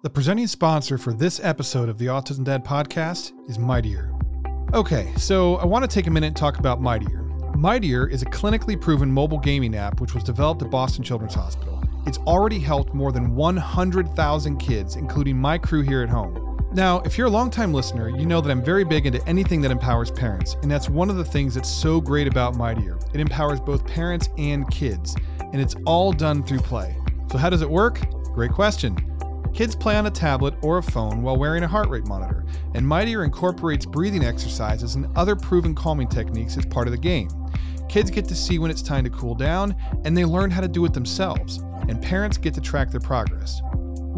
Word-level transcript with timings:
The 0.00 0.10
presenting 0.10 0.46
sponsor 0.46 0.96
for 0.96 1.12
this 1.12 1.40
episode 1.42 1.88
of 1.88 1.98
the 1.98 2.06
Autism 2.06 2.44
Dad 2.44 2.64
podcast 2.64 3.32
is 3.50 3.58
Mightier. 3.58 4.14
Okay, 4.72 5.12
so 5.16 5.56
I 5.56 5.64
want 5.64 5.82
to 5.82 5.92
take 5.92 6.06
a 6.06 6.10
minute 6.10 6.28
and 6.28 6.36
talk 6.36 6.60
about 6.60 6.80
Mightier. 6.80 7.24
Mightier 7.56 8.06
is 8.06 8.22
a 8.22 8.26
clinically 8.26 8.80
proven 8.80 9.10
mobile 9.10 9.40
gaming 9.40 9.74
app 9.74 10.00
which 10.00 10.14
was 10.14 10.22
developed 10.22 10.62
at 10.62 10.70
Boston 10.70 11.02
Children's 11.02 11.34
Hospital. 11.34 11.82
It's 12.06 12.18
already 12.18 12.60
helped 12.60 12.94
more 12.94 13.10
than 13.10 13.34
100,000 13.34 14.58
kids, 14.58 14.94
including 14.94 15.36
my 15.36 15.58
crew 15.58 15.82
here 15.82 16.04
at 16.04 16.08
home. 16.08 16.56
Now, 16.72 17.00
if 17.00 17.18
you're 17.18 17.26
a 17.26 17.30
longtime 17.30 17.74
listener, 17.74 18.08
you 18.08 18.24
know 18.24 18.40
that 18.40 18.52
I'm 18.52 18.64
very 18.64 18.84
big 18.84 19.04
into 19.04 19.26
anything 19.28 19.60
that 19.62 19.72
empowers 19.72 20.12
parents, 20.12 20.54
and 20.62 20.70
that's 20.70 20.88
one 20.88 21.10
of 21.10 21.16
the 21.16 21.24
things 21.24 21.56
that's 21.56 21.68
so 21.68 22.00
great 22.00 22.28
about 22.28 22.54
Mightier. 22.54 23.00
It 23.14 23.20
empowers 23.20 23.58
both 23.58 23.84
parents 23.84 24.28
and 24.38 24.70
kids, 24.70 25.16
and 25.40 25.60
it's 25.60 25.74
all 25.86 26.12
done 26.12 26.44
through 26.44 26.60
play. 26.60 26.96
So, 27.32 27.36
how 27.36 27.50
does 27.50 27.62
it 27.62 27.68
work? 27.68 28.00
Great 28.32 28.52
question. 28.52 29.07
Kids 29.54 29.74
play 29.74 29.96
on 29.96 30.06
a 30.06 30.10
tablet 30.10 30.54
or 30.62 30.78
a 30.78 30.82
phone 30.82 31.22
while 31.22 31.36
wearing 31.36 31.64
a 31.64 31.68
heart 31.68 31.88
rate 31.88 32.06
monitor, 32.06 32.44
and 32.74 32.86
Mightier 32.86 33.24
incorporates 33.24 33.86
breathing 33.86 34.24
exercises 34.24 34.94
and 34.94 35.06
other 35.16 35.34
proven 35.34 35.74
calming 35.74 36.08
techniques 36.08 36.56
as 36.56 36.66
part 36.66 36.86
of 36.86 36.92
the 36.92 36.98
game. 36.98 37.28
Kids 37.88 38.10
get 38.10 38.26
to 38.28 38.34
see 38.34 38.58
when 38.58 38.70
it's 38.70 38.82
time 38.82 39.04
to 39.04 39.10
cool 39.10 39.34
down, 39.34 39.74
and 40.04 40.16
they 40.16 40.24
learn 40.24 40.50
how 40.50 40.60
to 40.60 40.68
do 40.68 40.84
it 40.84 40.92
themselves, 40.92 41.58
and 41.88 42.00
parents 42.02 42.36
get 42.36 42.54
to 42.54 42.60
track 42.60 42.90
their 42.90 43.00
progress. 43.00 43.60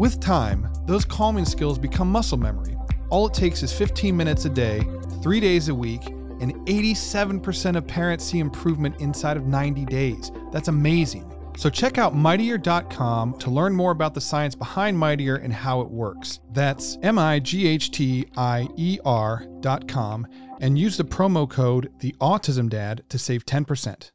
With 0.01 0.19
time, 0.19 0.67
those 0.85 1.05
calming 1.05 1.45
skills 1.45 1.79
become 1.79 2.11
muscle 2.11 2.37
memory. 2.37 2.75
All 3.09 3.27
it 3.27 3.33
takes 3.33 3.63
is 3.63 3.71
15 3.71 4.15
minutes 4.15 4.45
a 4.45 4.49
day, 4.49 4.81
three 5.21 5.39
days 5.39 5.69
a 5.69 5.75
week, 5.75 6.07
and 6.41 6.53
87% 6.67 7.75
of 7.75 7.87
parents 7.87 8.25
see 8.25 8.39
improvement 8.39 8.99
inside 8.99 9.37
of 9.37 9.45
90 9.45 9.85
days. 9.85 10.31
That's 10.51 10.67
amazing. 10.67 11.30
So 11.57 11.69
check 11.69 11.97
out 11.97 12.15
mightier.com 12.15 13.37
to 13.39 13.49
learn 13.51 13.75
more 13.75 13.91
about 13.91 14.13
the 14.13 14.21
science 14.21 14.55
behind 14.55 14.97
Mightier 14.97 15.35
and 15.35 15.53
how 15.53 15.81
it 15.81 15.89
works. 15.89 16.39
That's 16.51 16.97
M 17.03 17.19
I 17.19 17.39
G 17.39 17.67
H 17.67 17.91
T 17.91 18.25
I 18.35 18.67
E 18.77 18.99
R.com 19.05 20.27
and 20.59 20.77
use 20.77 20.97
the 20.97 21.03
promo 21.03 21.49
code 21.49 21.91
The 21.99 22.15
Autism 22.19 22.69
Dad 22.69 23.03
to 23.09 23.19
save 23.19 23.45
10%. 23.45 24.11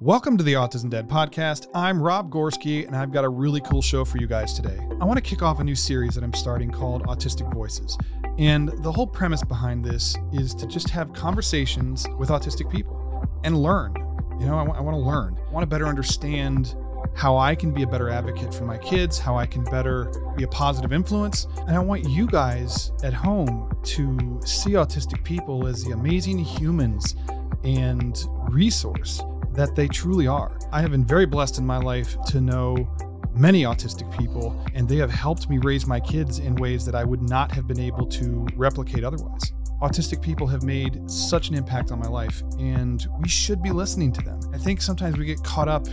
Welcome 0.00 0.38
to 0.38 0.44
the 0.44 0.54
Autism 0.54 0.88
Dad 0.88 1.08
podcast. 1.08 1.66
I'm 1.74 2.02
Rob 2.02 2.30
Gorski, 2.30 2.86
and 2.86 2.96
I've 2.96 3.12
got 3.12 3.24
a 3.24 3.28
really 3.28 3.60
cool 3.60 3.82
show 3.82 4.02
for 4.04 4.16
you 4.16 4.26
guys 4.26 4.54
today. 4.54 4.78
I 4.98 5.04
want 5.04 5.18
to 5.18 5.22
kick 5.22 5.42
off 5.42 5.60
a 5.60 5.64
new 5.64 5.74
series 5.74 6.14
that 6.14 6.24
I'm 6.24 6.32
starting 6.32 6.70
called 6.70 7.02
Autistic 7.04 7.52
Voices. 7.52 7.98
And 8.38 8.70
the 8.82 8.90
whole 8.90 9.06
premise 9.06 9.44
behind 9.44 9.84
this 9.84 10.16
is 10.32 10.54
to 10.54 10.66
just 10.66 10.88
have 10.88 11.12
conversations 11.12 12.06
with 12.18 12.30
autistic 12.30 12.70
people 12.70 13.28
and 13.44 13.62
learn. 13.62 13.94
You 14.40 14.46
know, 14.46 14.56
I, 14.56 14.64
w- 14.64 14.76
I 14.76 14.80
want 14.80 14.94
to 14.94 15.00
learn. 15.00 15.38
I 15.46 15.52
want 15.52 15.62
to 15.62 15.66
better 15.66 15.86
understand 15.86 16.74
how 17.14 17.36
I 17.36 17.54
can 17.54 17.72
be 17.72 17.82
a 17.82 17.86
better 17.86 18.08
advocate 18.08 18.54
for 18.54 18.64
my 18.64 18.78
kids, 18.78 19.18
how 19.18 19.36
I 19.36 19.44
can 19.44 19.64
better 19.64 20.10
be 20.36 20.44
a 20.44 20.48
positive 20.48 20.92
influence. 20.92 21.46
And 21.66 21.76
I 21.76 21.78
want 21.78 22.08
you 22.08 22.26
guys 22.26 22.92
at 23.02 23.12
home 23.12 23.70
to 23.82 24.40
see 24.44 24.70
autistic 24.70 25.22
people 25.24 25.66
as 25.66 25.84
the 25.84 25.90
amazing 25.90 26.38
humans 26.38 27.16
and 27.64 28.18
resource 28.48 29.22
that 29.52 29.76
they 29.76 29.88
truly 29.88 30.26
are. 30.26 30.58
I 30.72 30.80
have 30.80 30.90
been 30.90 31.04
very 31.04 31.26
blessed 31.26 31.58
in 31.58 31.66
my 31.66 31.78
life 31.78 32.16
to 32.28 32.40
know 32.40 32.88
many 33.34 33.64
autistic 33.64 34.16
people, 34.18 34.58
and 34.74 34.88
they 34.88 34.96
have 34.96 35.10
helped 35.10 35.50
me 35.50 35.58
raise 35.58 35.86
my 35.86 36.00
kids 36.00 36.38
in 36.38 36.54
ways 36.54 36.86
that 36.86 36.94
I 36.94 37.04
would 37.04 37.22
not 37.22 37.52
have 37.52 37.66
been 37.66 37.80
able 37.80 38.06
to 38.06 38.46
replicate 38.56 39.04
otherwise. 39.04 39.52
Autistic 39.82 40.20
people 40.20 40.46
have 40.46 40.62
made 40.62 41.10
such 41.10 41.48
an 41.48 41.54
impact 41.54 41.90
on 41.90 41.98
my 41.98 42.06
life, 42.06 42.42
and 42.58 43.06
we 43.18 43.28
should 43.28 43.62
be 43.62 43.70
listening 43.70 44.12
to 44.12 44.20
them. 44.20 44.38
I 44.52 44.58
think 44.58 44.82
sometimes 44.82 45.16
we 45.16 45.24
get 45.24 45.42
caught 45.42 45.68
up 45.68 45.86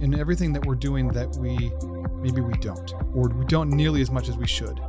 in 0.00 0.18
everything 0.18 0.52
that 0.52 0.66
we're 0.66 0.74
doing 0.74 1.08
that 1.08 1.36
we 1.36 1.70
maybe 2.20 2.40
we 2.40 2.52
don't, 2.54 2.92
or 3.14 3.28
we 3.28 3.44
don't 3.44 3.70
nearly 3.70 4.00
as 4.00 4.10
much 4.10 4.28
as 4.28 4.36
we 4.36 4.46
should. 4.46 4.80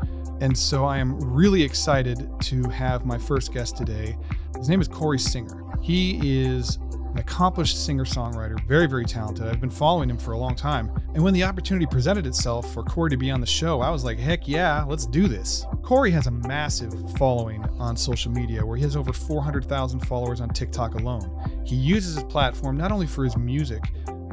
And 0.41 0.57
so 0.57 0.85
I 0.85 0.97
am 0.97 1.19
really 1.19 1.61
excited 1.61 2.27
to 2.41 2.63
have 2.69 3.05
my 3.05 3.19
first 3.19 3.53
guest 3.53 3.77
today. 3.77 4.17
His 4.57 4.67
name 4.67 4.81
is 4.81 4.87
Cory 4.87 5.19
Singer. 5.19 5.65
He 5.81 6.43
is 6.43 6.77
an 7.11 7.19
accomplished 7.19 7.85
singer 7.85 8.05
songwriter, 8.05 8.59
very, 8.67 8.87
very 8.87 9.05
talented. 9.05 9.47
I've 9.47 9.61
been 9.61 9.69
following 9.69 10.09
him 10.09 10.17
for 10.17 10.31
a 10.31 10.37
long 10.37 10.55
time. 10.55 10.91
And 11.13 11.23
when 11.23 11.33
the 11.33 11.43
opportunity 11.43 11.85
presented 11.85 12.25
itself 12.25 12.73
for 12.73 12.83
Cory 12.83 13.09
to 13.11 13.17
be 13.17 13.29
on 13.29 13.41
the 13.41 13.47
show, 13.47 13.81
I 13.81 13.89
was 13.89 14.03
like, 14.03 14.17
heck 14.17 14.47
yeah, 14.47 14.83
let's 14.83 15.05
do 15.05 15.27
this. 15.27 15.65
Cory 15.89 16.11
has 16.11 16.27
a 16.27 16.31
massive 16.31 16.93
following 17.17 17.65
on 17.79 17.97
social 17.97 18.31
media 18.31 18.63
where 18.63 18.77
he 18.77 18.83
has 18.83 18.95
over 18.95 19.11
400,000 19.11 19.99
followers 20.01 20.39
on 20.39 20.49
TikTok 20.49 20.93
alone. 20.93 21.31
He 21.65 21.75
uses 21.75 22.13
his 22.13 22.23
platform 22.25 22.77
not 22.77 22.91
only 22.91 23.07
for 23.07 23.23
his 23.23 23.35
music, 23.35 23.81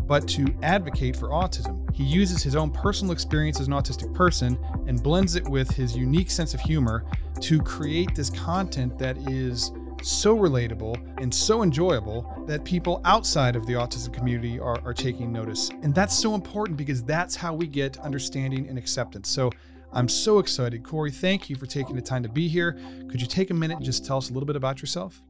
but 0.06 0.28
to 0.28 0.55
advocate 0.62 1.16
for 1.16 1.31
autism. 1.31 1.89
He 1.97 2.05
uses 2.05 2.43
his 2.43 2.56
own 2.56 2.71
personal 2.71 3.15
experience 3.15 3.59
as 3.59 3.69
an 3.69 3.72
autistic 3.72 4.12
person 4.12 4.59
and 4.87 5.03
blends 5.03 5.34
it 5.34 5.49
with 5.49 5.71
his 5.71 5.97
unique 5.97 6.31
sense 6.31 6.53
of 6.53 6.61
humor 6.61 7.06
to 7.41 7.59
create 7.62 8.15
this 8.15 8.28
content 8.28 8.99
that 8.99 9.16
is 9.27 9.72
so 10.03 10.37
relatable 10.37 10.95
and 11.22 11.34
so 11.34 11.62
enjoyable 11.62 12.31
that 12.47 12.65
people 12.65 13.00
outside 13.06 13.56
of 13.56 13.65
the 13.65 13.72
autism 13.72 14.12
community 14.12 14.61
are, 14.61 14.78
are 14.84 14.93
taking 14.93 15.33
notice. 15.33 15.71
And 15.83 15.95
that's 15.95 16.15
so 16.15 16.34
important 16.34 16.77
because 16.77 17.03
that's 17.03 17.34
how 17.34 17.55
we 17.55 17.66
get 17.66 17.97
understanding 18.00 18.69
and 18.69 18.77
acceptance. 18.77 19.31
So 19.31 19.50
I'm 19.93 20.09
so 20.09 20.39
excited. 20.39 20.85
Cory, 20.85 21.11
thank 21.11 21.49
you 21.49 21.57
for 21.57 21.67
taking 21.67 21.97
the 21.97 22.03
time 22.03 22.23
to 22.23 22.29
be 22.29 22.49
here. 22.49 22.79
Could 23.09 23.21
you 23.21 23.27
take 23.27 23.51
a 23.51 23.55
minute 23.55 23.77
and 23.77 23.85
just 23.85 24.05
tell 24.05 24.19
us 24.19 24.31
a 24.31 24.33
little 24.33 24.47
bit 24.47 24.57
about 24.57 24.81
yourself? 24.81 25.23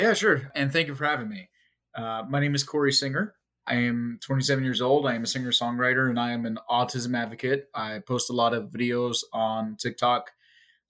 Yeah, 0.00 0.14
sure. 0.14 0.50
And 0.54 0.72
thank 0.72 0.88
you 0.88 0.94
for 0.94 1.04
having 1.04 1.28
me. 1.28 1.48
Uh, 1.94 2.24
my 2.28 2.40
name 2.40 2.54
is 2.54 2.64
Cory 2.64 2.92
Singer. 2.92 3.34
I 3.66 3.76
am 3.76 4.18
27 4.22 4.64
years 4.64 4.82
old. 4.82 5.06
I 5.06 5.14
am 5.14 5.22
a 5.22 5.26
singer 5.26 5.50
songwriter 5.50 6.10
and 6.10 6.18
I 6.18 6.32
am 6.32 6.46
an 6.46 6.58
autism 6.68 7.16
advocate. 7.16 7.68
I 7.74 8.00
post 8.00 8.28
a 8.28 8.32
lot 8.32 8.54
of 8.54 8.70
videos 8.70 9.18
on 9.32 9.76
TikTok 9.76 10.30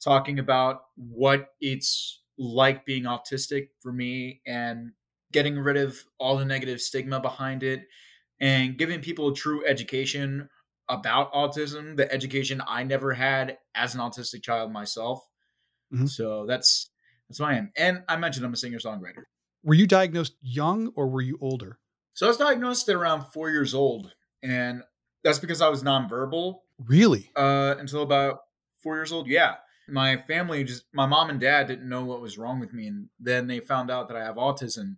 talking 0.03 0.39
about 0.39 0.83
what 0.97 1.51
it's 1.61 2.21
like 2.39 2.87
being 2.87 3.05
autistic 3.05 3.69
for 3.81 3.93
me 3.93 4.41
and 4.47 4.93
getting 5.33 5.59
rid 5.59 5.77
of 5.77 5.99
all 6.19 6.37
the 6.37 6.45
negative 6.45 6.81
stigma 6.81 7.21
behind 7.21 7.62
it 7.62 7.87
and 8.41 8.77
giving 8.77 9.01
people 9.01 9.28
a 9.28 9.34
true 9.34 9.65
education 9.67 10.49
about 10.92 11.32
autism, 11.32 11.97
the 11.97 12.12
education 12.12 12.62
I 12.66 12.84
never 12.84 13.14
had 13.14 13.58
as 13.75 13.94
an 13.94 14.00
autistic 14.00 14.42
child 14.42 14.70
myself. 14.70 15.25
Mm-hmm. 15.92 16.06
So 16.06 16.47
that's 16.47 16.91
that's 17.28 17.38
who 17.38 17.44
I 17.44 17.54
am. 17.54 17.72
And 17.76 18.03
I 18.08 18.16
mentioned 18.16 18.44
I'm 18.44 18.53
a 18.53 18.56
singer 18.56 18.78
songwriter. 18.78 19.25
Were 19.64 19.75
you 19.75 19.86
diagnosed 19.86 20.36
young 20.42 20.92
or 20.94 21.08
were 21.08 21.22
you 21.22 21.38
older? 21.41 21.78
So 22.14 22.26
I 22.26 22.28
was 22.28 22.36
diagnosed 22.36 22.88
at 22.88 22.94
around 22.94 23.25
four 23.32 23.50
years 23.50 23.75
old, 23.75 24.12
and 24.42 24.82
that's 25.25 25.38
because 25.38 25.62
I 25.62 25.69
was 25.69 25.82
nonverbal. 25.82 26.56
Really? 26.78 27.30
Uh, 27.34 27.74
until 27.78 28.03
about 28.03 28.41
four 28.82 28.97
years 28.97 29.12
old. 29.12 29.28
Yeah. 29.28 29.54
My 29.88 30.16
family 30.16 30.64
just, 30.64 30.84
my 30.92 31.06
mom 31.06 31.30
and 31.30 31.41
dad 31.41 31.66
didn't 31.66 31.88
know 31.88 32.04
what 32.04 32.20
was 32.20 32.38
wrong 32.38 32.60
with 32.60 32.72
me. 32.72 32.86
And 32.86 33.09
then 33.19 33.47
they 33.47 33.60
found 33.60 33.91
out 33.91 34.09
that 34.09 34.16
I 34.16 34.24
have 34.24 34.36
autism. 34.36 34.97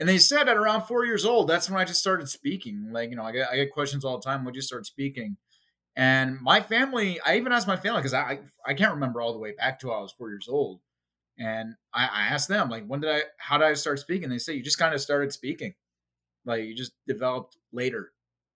And 0.00 0.08
they 0.08 0.18
said 0.18 0.48
at 0.48 0.56
around 0.56 0.86
four 0.86 1.04
years 1.04 1.24
old, 1.24 1.46
that's 1.46 1.70
when 1.70 1.78
I 1.78 1.84
just 1.84 2.00
started 2.00 2.28
speaking. 2.28 2.88
Like, 2.90 3.10
you 3.10 3.16
know, 3.16 3.22
I 3.22 3.32
get, 3.32 3.48
I 3.50 3.56
get 3.56 3.70
questions 3.70 4.04
all 4.04 4.18
the 4.18 4.24
time. 4.24 4.44
When 4.44 4.52
did 4.52 4.58
you 4.58 4.62
start 4.62 4.86
speaking? 4.86 5.36
And 5.94 6.40
my 6.40 6.60
family, 6.60 7.20
I 7.24 7.36
even 7.36 7.52
asked 7.52 7.68
my 7.68 7.76
family 7.76 8.00
because 8.00 8.14
I, 8.14 8.40
I 8.66 8.74
can't 8.74 8.94
remember 8.94 9.20
all 9.20 9.32
the 9.32 9.38
way 9.38 9.52
back 9.52 9.78
to 9.80 9.92
I 9.92 10.00
was 10.00 10.12
four 10.12 10.30
years 10.30 10.48
old. 10.48 10.80
And 11.38 11.74
I, 11.92 12.06
I 12.06 12.26
asked 12.28 12.48
them, 12.48 12.68
like, 12.70 12.86
when 12.86 13.00
did 13.00 13.10
I, 13.10 13.22
how 13.38 13.58
did 13.58 13.66
I 13.66 13.74
start 13.74 13.98
speaking? 13.98 14.30
They 14.30 14.38
say, 14.38 14.54
you 14.54 14.62
just 14.62 14.78
kind 14.78 14.94
of 14.94 15.00
started 15.00 15.32
speaking. 15.32 15.74
Like 16.44 16.64
you 16.64 16.74
just 16.74 16.92
developed 17.06 17.58
later 17.72 18.12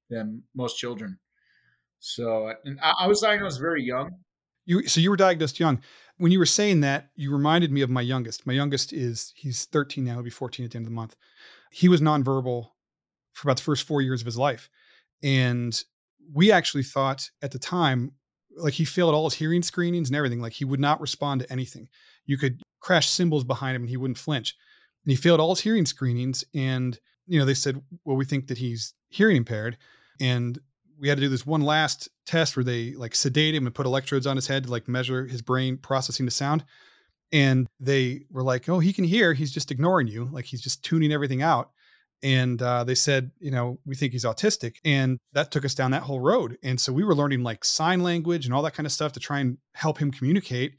than 0.09 0.43
most 0.55 0.79
children. 0.79 1.19
So 1.99 2.53
I, 2.83 2.93
I 3.01 3.07
was 3.07 3.21
diagnosed 3.21 3.61
very 3.61 3.83
young. 3.83 4.13
You 4.67 4.87
so 4.89 5.01
you 5.01 5.11
were 5.11 5.17
diagnosed 5.17 5.61
young. 5.61 5.83
When 6.19 6.31
you 6.31 6.39
were 6.39 6.47
saying 6.47 6.81
that, 6.81 7.11
you 7.17 7.33
reminded 7.33 7.73
me 7.73 7.83
of 7.83 7.91
my 7.91 8.01
youngest. 8.01 8.47
My 8.47 8.53
youngest 8.53 8.93
is 8.93 9.33
he's 9.35 9.65
13 9.67 10.05
now, 10.05 10.15
he'll 10.15 10.23
be 10.23 10.31
14 10.31 10.65
at 10.65 10.73
the 10.73 10.77
end 10.77 10.87
of 10.87 10.91
the 10.91 10.95
month. 10.95 11.17
He 11.71 11.89
was 11.89 12.01
nonverbal 12.01 12.69
for 13.33 13.49
about 13.49 13.57
the 13.57 13.63
first 13.65 13.87
four 13.87 14.01
years 14.01 14.21
of 14.21 14.27
his 14.27 14.39
life. 14.39 14.71
And 15.23 15.83
we 16.33 16.53
actually 16.53 16.85
thought 16.85 17.29
at 17.43 17.51
the 17.51 17.59
time, 17.59 18.13
like 18.57 18.75
he 18.75 18.85
failed 18.85 19.15
all 19.15 19.29
his 19.29 19.39
hearing 19.39 19.63
screenings 19.63 20.09
and 20.09 20.17
everything. 20.17 20.41
Like 20.41 20.53
he 20.53 20.65
would 20.65 20.81
not 20.81 21.01
respond 21.01 21.41
to 21.41 21.53
anything. 21.53 21.89
You 22.27 22.39
could 22.39 22.63
crash 22.81 23.09
cymbals 23.09 23.43
behind 23.43 23.75
him 23.75 23.83
and 23.83 23.91
he 23.91 23.97
wouldn't 23.97 24.19
flinch. 24.19 24.55
And 25.05 25.11
he 25.11 25.17
failed 25.17 25.41
all 25.41 25.55
his 25.55 25.61
hearing 25.61 25.87
screenings. 25.87 26.45
And 26.55 26.99
you 27.27 27.39
know, 27.39 27.45
they 27.45 27.55
said, 27.55 27.81
well, 28.05 28.17
we 28.17 28.25
think 28.25 28.47
that 28.49 28.59
he's 28.59 28.95
hearing 29.09 29.37
impaired. 29.37 29.77
And 30.21 30.59
we 30.99 31.09
had 31.09 31.19
to 31.19 31.23
do 31.23 31.29
this 31.29 31.47
one 31.47 31.61
last 31.61 32.09
test 32.27 32.57
where 32.57 32.65
they 32.65 32.93
like 32.93 33.15
sedate 33.15 33.55
him 33.55 33.67
and 33.67 33.75
put 33.75 33.87
electrodes 33.87 34.27
on 34.27 34.37
his 34.37 34.47
head 34.47 34.65
to 34.65 34.71
like 34.71 34.89
measure 34.89 35.27
his 35.27 35.43
brain 35.43 35.77
processing 35.77 36.27
the 36.27 36.31
sound. 36.31 36.65
And 37.33 37.67
they 37.81 38.27
were 38.31 38.43
like, 38.43 38.69
oh, 38.69 38.79
he 38.79 38.93
can 38.93 39.05
hear. 39.05 39.35
He's 39.35 39.53
just 39.53 39.71
ignoring 39.71 40.07
you. 40.07 40.29
Like 40.31 40.45
he's 40.45 40.61
just 40.61 40.85
tuning 40.85 41.13
everything 41.13 41.43
out. 41.43 41.71
And 42.23 42.61
uh, 42.63 42.85
they 42.85 42.95
said, 42.95 43.33
you 43.39 43.51
know, 43.51 43.79
we 43.85 43.95
think 43.95 44.13
he's 44.13 44.25
autistic. 44.25 44.77
And 44.85 45.19
that 45.33 45.51
took 45.51 45.65
us 45.65 45.75
down 45.75 45.91
that 45.91 46.03
whole 46.03 46.21
road. 46.21 46.57
And 46.63 46.81
so 46.81 46.93
we 46.93 47.05
were 47.05 47.15
learning 47.15 47.43
like 47.43 47.65
sign 47.65 48.03
language 48.03 48.47
and 48.47 48.55
all 48.55 48.63
that 48.63 48.75
kind 48.75 48.87
of 48.87 48.93
stuff 48.93 49.13
to 49.13 49.21
try 49.21 49.41
and 49.41 49.59
help 49.75 49.99
him 49.99 50.11
communicate. 50.11 50.77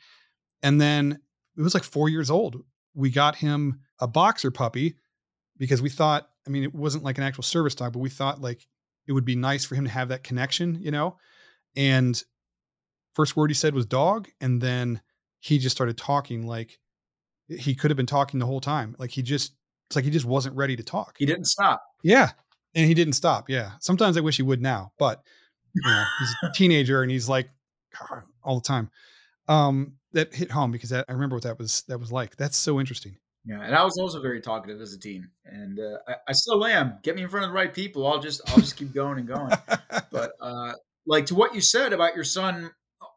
And 0.63 0.79
then 0.79 1.19
it 1.57 1.61
was 1.61 1.73
like 1.73 1.83
four 1.83 2.09
years 2.09 2.31
old. 2.31 2.63
We 2.93 3.09
got 3.09 3.35
him 3.35 3.81
a 3.99 4.07
boxer 4.07 4.49
puppy 4.49 4.95
because 5.57 5.81
we 5.81 5.89
thought 5.89 6.29
I 6.47 6.51
mean, 6.51 6.63
it 6.63 6.75
wasn't 6.75 7.03
like 7.03 7.17
an 7.17 7.23
actual 7.23 7.43
service 7.43 7.75
dog, 7.75 7.93
but 7.93 7.99
we 7.99 8.09
thought 8.09 8.41
like 8.41 8.65
it 9.07 9.13
would 9.13 9.25
be 9.25 9.35
nice 9.35 9.65
for 9.65 9.75
him 9.75 9.85
to 9.85 9.91
have 9.91 10.09
that 10.09 10.23
connection, 10.23 10.79
you 10.81 10.91
know? 10.91 11.17
And 11.75 12.21
First 13.15 13.37
word 13.37 13.49
he 13.49 13.53
said 13.53 13.73
was 13.73 13.85
dog, 13.85 14.27
and 14.41 14.61
then 14.61 15.01
he 15.39 15.57
just 15.57 15.75
started 15.75 15.97
talking 15.97 16.45
like 16.45 16.77
he 17.47 17.73
could 17.73 17.89
have 17.89 17.95
been 17.95 18.05
talking 18.05 18.41
the 18.41 18.45
whole 18.45 18.59
time. 18.59 18.93
Like 18.99 19.09
he 19.09 19.21
just, 19.21 19.53
it's 19.87 19.95
like 19.95 20.03
he 20.03 20.11
just 20.11 20.25
wasn't 20.25 20.57
ready 20.57 20.75
to 20.75 20.83
talk. 20.83 21.15
He 21.17 21.25
didn't 21.25 21.45
stop. 21.45 21.81
Yeah, 22.03 22.31
and 22.73 22.85
he 22.85 22.93
didn't 22.93 23.13
stop. 23.13 23.49
Yeah, 23.49 23.71
sometimes 23.79 24.17
I 24.17 24.19
wish 24.19 24.35
he 24.35 24.43
would 24.43 24.61
now, 24.61 24.91
but 24.99 25.21
you 25.73 25.81
know, 25.85 26.03
he's 26.19 26.35
a 26.43 26.51
teenager 26.53 27.03
and 27.03 27.09
he's 27.09 27.29
like 27.29 27.49
all 28.43 28.55
the 28.55 28.67
time. 28.67 28.91
Um, 29.47 29.93
that 30.11 30.33
hit 30.33 30.51
home 30.51 30.71
because 30.71 30.89
that, 30.89 31.05
I 31.07 31.13
remember 31.13 31.37
what 31.37 31.43
that 31.43 31.57
was 31.57 31.83
that 31.87 31.99
was 31.99 32.11
like. 32.11 32.35
That's 32.35 32.57
so 32.57 32.81
interesting. 32.81 33.15
Yeah, 33.45 33.61
and 33.61 33.75
I 33.75 33.83
was 33.83 33.97
also 33.99 34.21
very 34.21 34.41
talkative 34.41 34.81
as 34.81 34.93
a 34.93 34.99
teen, 34.99 35.29
and 35.45 35.79
uh, 35.79 35.97
I, 36.07 36.15
I, 36.29 36.31
still 36.31 36.65
am. 36.65 36.97
Get 37.03 37.15
me 37.15 37.21
in 37.21 37.29
front 37.29 37.45
of 37.45 37.51
the 37.51 37.55
right 37.55 37.71
people, 37.71 38.07
I'll 38.07 38.19
just 38.19 38.41
I'll 38.49 38.57
just 38.57 38.75
keep 38.75 38.91
going 38.91 39.19
and 39.19 39.27
going. 39.27 39.51
but 40.11 40.31
uh, 40.41 40.73
like 41.05 41.27
to 41.27 41.35
what 41.35 41.53
you 41.53 41.61
said 41.61 41.93
about 41.93 42.15
your 42.15 42.23
son 42.23 42.71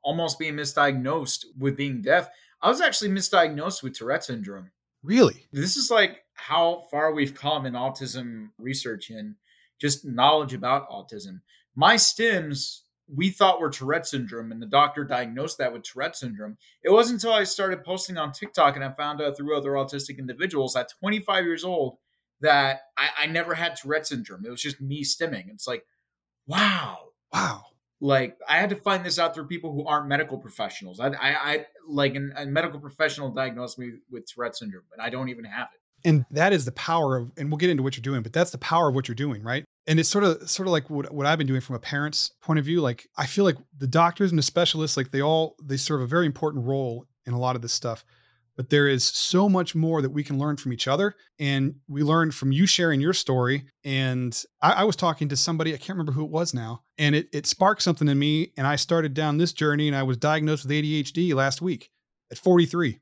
almost 0.04 0.38
being 0.38 0.54
misdiagnosed 0.54 1.46
with 1.58 1.78
being 1.78 2.02
deaf, 2.02 2.28
I 2.60 2.69
was 2.69 2.82
actually 2.82 3.10
misdiagnosed 3.10 3.82
with 3.82 3.96
Tourette 3.96 4.25
syndrome. 4.25 4.70
Really? 5.02 5.46
This 5.50 5.76
is 5.76 5.90
like 5.90 6.25
how 6.34 6.84
far 6.90 7.12
we've 7.12 7.34
come 7.34 7.64
in 7.64 7.72
autism 7.72 8.48
research 8.58 9.08
and 9.08 9.34
just 9.81 10.04
knowledge 10.04 10.52
about 10.52 10.90
autism. 10.90 11.40
My 11.74 11.94
stims 11.94 12.81
we 13.12 13.31
thought 13.31 13.60
were 13.60 13.70
Tourette 13.70 14.06
syndrome, 14.06 14.52
and 14.52 14.60
the 14.60 14.66
doctor 14.66 15.05
diagnosed 15.05 15.58
that 15.58 15.72
with 15.72 15.82
Tourette 15.82 16.16
syndrome. 16.16 16.56
It 16.82 16.90
wasn't 16.90 17.22
until 17.22 17.32
I 17.32 17.44
started 17.44 17.84
posting 17.84 18.19
on 18.19 18.32
TikTok 18.32 18.76
and 18.76 18.84
I 18.84 18.93
found 18.93 19.20
out 19.20 19.37
through 19.37 19.56
other 19.56 19.70
autistic 19.72 20.19
individuals 20.19 20.76
at 20.76 20.93
25 21.00 21.44
years 21.44 21.64
old 21.64 21.99
that 22.40 22.81
I, 22.96 23.08
I 23.22 23.26
never 23.26 23.55
had 23.55 23.76
Tourette 23.76 24.06
syndrome. 24.06 24.44
It 24.44 24.50
was 24.50 24.62
just 24.62 24.81
me 24.81 25.02
stimming. 25.02 25.49
It's 25.49 25.66
like, 25.66 25.84
wow. 26.46 27.08
Wow. 27.32 27.64
Like 28.00 28.38
I 28.49 28.58
had 28.58 28.70
to 28.70 28.76
find 28.76 29.05
this 29.05 29.19
out 29.19 29.34
through 29.34 29.49
people 29.49 29.72
who 29.72 29.84
aren't 29.84 30.06
medical 30.06 30.38
professionals. 30.38 31.00
I, 31.00 31.08
I, 31.08 31.52
I 31.52 31.66
like 31.87 32.14
an, 32.14 32.32
a 32.37 32.46
medical 32.46 32.78
professional 32.78 33.31
diagnosed 33.31 33.78
me 33.78 33.93
with 34.10 34.26
Tourette 34.26 34.56
syndrome, 34.56 34.84
and 34.93 35.02
I 35.02 35.10
don't 35.10 35.31
even 35.31 35.44
have 35.44 35.69
it. 35.75 35.81
And 36.04 36.24
that 36.30 36.52
is 36.52 36.64
the 36.64 36.72
power 36.72 37.16
of, 37.16 37.32
and 37.36 37.50
we'll 37.50 37.58
get 37.58 37.70
into 37.70 37.82
what 37.82 37.96
you're 37.96 38.02
doing, 38.02 38.22
but 38.22 38.32
that's 38.32 38.50
the 38.50 38.58
power 38.58 38.88
of 38.88 38.94
what 38.94 39.08
you're 39.08 39.14
doing, 39.14 39.42
right? 39.42 39.64
and 39.88 39.98
it's 39.98 40.08
sort 40.08 40.22
of 40.22 40.48
sort 40.48 40.68
of 40.68 40.72
like 40.72 40.90
what, 40.90 41.12
what 41.12 41.26
I've 41.26 41.38
been 41.38 41.46
doing 41.46 41.62
from 41.62 41.74
a 41.74 41.80
parent's 41.80 42.30
point 42.42 42.58
of 42.58 42.64
view. 42.64 42.82
Like 42.82 43.08
I 43.16 43.26
feel 43.26 43.44
like 43.44 43.56
the 43.76 43.86
doctors 43.86 44.30
and 44.30 44.38
the 44.38 44.42
specialists, 44.42 44.96
like 44.96 45.10
they 45.10 45.22
all 45.22 45.56
they 45.64 45.78
serve 45.78 46.02
a 46.02 46.06
very 46.06 46.26
important 46.26 46.66
role 46.66 47.06
in 47.24 47.32
a 47.32 47.38
lot 47.38 47.56
of 47.56 47.62
this 47.62 47.72
stuff. 47.72 48.04
But 48.54 48.70
there 48.70 48.86
is 48.86 49.04
so 49.04 49.48
much 49.48 49.74
more 49.74 50.02
that 50.02 50.10
we 50.10 50.24
can 50.24 50.36
learn 50.38 50.56
from 50.56 50.72
each 50.72 50.88
other. 50.88 51.14
And 51.38 51.76
we 51.86 52.02
learned 52.02 52.34
from 52.34 52.50
you 52.50 52.66
sharing 52.66 53.00
your 53.00 53.12
story. 53.12 53.64
And 53.84 54.36
I, 54.60 54.72
I 54.72 54.84
was 54.84 54.96
talking 54.96 55.28
to 55.28 55.36
somebody, 55.36 55.72
I 55.72 55.76
can't 55.76 55.90
remember 55.90 56.10
who 56.12 56.24
it 56.24 56.30
was 56.30 56.52
now, 56.52 56.82
and 56.98 57.14
it 57.14 57.28
it 57.32 57.46
sparked 57.46 57.82
something 57.82 58.08
in 58.08 58.18
me. 58.18 58.52
And 58.58 58.66
I 58.66 58.76
started 58.76 59.14
down 59.14 59.38
this 59.38 59.54
journey 59.54 59.88
and 59.88 59.96
I 59.96 60.02
was 60.02 60.18
diagnosed 60.18 60.66
with 60.66 60.72
ADHD 60.72 61.34
last 61.34 61.62
week 61.62 61.90
at 62.30 62.36
43. 62.36 63.00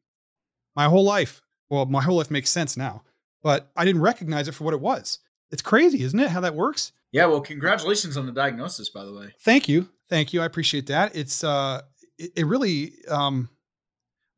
My 0.76 0.84
whole 0.84 1.04
life. 1.04 1.42
Well, 1.70 1.86
my 1.86 2.02
whole 2.02 2.16
life 2.16 2.30
makes 2.30 2.50
sense 2.50 2.76
now, 2.76 3.02
but 3.42 3.70
I 3.76 3.84
didn't 3.84 4.02
recognize 4.02 4.48
it 4.48 4.52
for 4.52 4.64
what 4.64 4.74
it 4.74 4.80
was. 4.80 5.18
It's 5.50 5.62
crazy, 5.62 6.02
isn't 6.02 6.18
it? 6.18 6.30
How 6.30 6.40
that 6.40 6.54
works? 6.54 6.92
Yeah. 7.12 7.26
Well, 7.26 7.40
congratulations 7.40 8.16
on 8.16 8.26
the 8.26 8.32
diagnosis, 8.32 8.88
by 8.88 9.04
the 9.04 9.12
way. 9.12 9.34
Thank 9.40 9.68
you. 9.68 9.88
Thank 10.08 10.32
you. 10.32 10.42
I 10.42 10.46
appreciate 10.46 10.86
that. 10.86 11.14
It's 11.16 11.42
uh, 11.44 11.82
it, 12.18 12.32
it 12.36 12.46
really 12.46 12.94
um, 13.08 13.48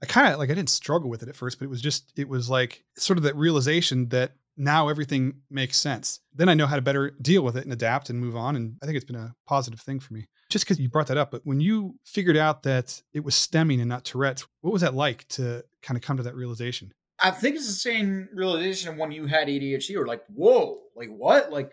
I 0.02 0.06
kind 0.06 0.32
of 0.32 0.38
like 0.38 0.50
I 0.50 0.54
didn't 0.54 0.70
struggle 0.70 1.10
with 1.10 1.22
it 1.22 1.28
at 1.28 1.36
first, 1.36 1.58
but 1.58 1.64
it 1.64 1.70
was 1.70 1.82
just 1.82 2.12
it 2.16 2.28
was 2.28 2.48
like 2.48 2.84
sort 2.96 3.18
of 3.18 3.24
that 3.24 3.36
realization 3.36 4.08
that 4.10 4.32
now 4.56 4.88
everything 4.88 5.34
makes 5.50 5.78
sense. 5.78 6.20
Then 6.34 6.48
I 6.48 6.54
know 6.54 6.66
how 6.66 6.76
to 6.76 6.82
better 6.82 7.12
deal 7.22 7.42
with 7.42 7.56
it 7.56 7.64
and 7.64 7.72
adapt 7.72 8.10
and 8.10 8.20
move 8.20 8.36
on. 8.36 8.56
And 8.56 8.76
I 8.82 8.86
think 8.86 8.96
it's 8.96 9.04
been 9.04 9.16
a 9.16 9.34
positive 9.46 9.80
thing 9.80 10.00
for 10.00 10.12
me. 10.14 10.26
Just 10.50 10.64
because 10.64 10.80
you 10.80 10.88
brought 10.88 11.06
that 11.08 11.16
up, 11.16 11.30
but 11.30 11.42
when 11.44 11.60
you 11.60 11.94
figured 12.04 12.36
out 12.36 12.64
that 12.64 13.00
it 13.12 13.22
was 13.22 13.34
stimming 13.34 13.80
and 13.80 13.88
not 13.88 14.04
Tourette's, 14.04 14.46
what 14.60 14.72
was 14.72 14.82
that 14.82 14.94
like 14.94 15.28
to 15.28 15.64
kind 15.82 15.96
of 15.96 16.02
come 16.02 16.16
to 16.16 16.22
that 16.24 16.34
realization? 16.34 16.92
I 17.20 17.30
think 17.30 17.56
it's 17.56 17.66
the 17.66 17.72
same 17.72 18.28
realization 18.32 18.96
when 18.96 19.10
you 19.10 19.26
had 19.26 19.48
ADHD 19.48 19.96
or 19.96 20.06
like, 20.06 20.22
whoa, 20.34 20.78
like 20.94 21.08
what? 21.08 21.50
Like, 21.50 21.72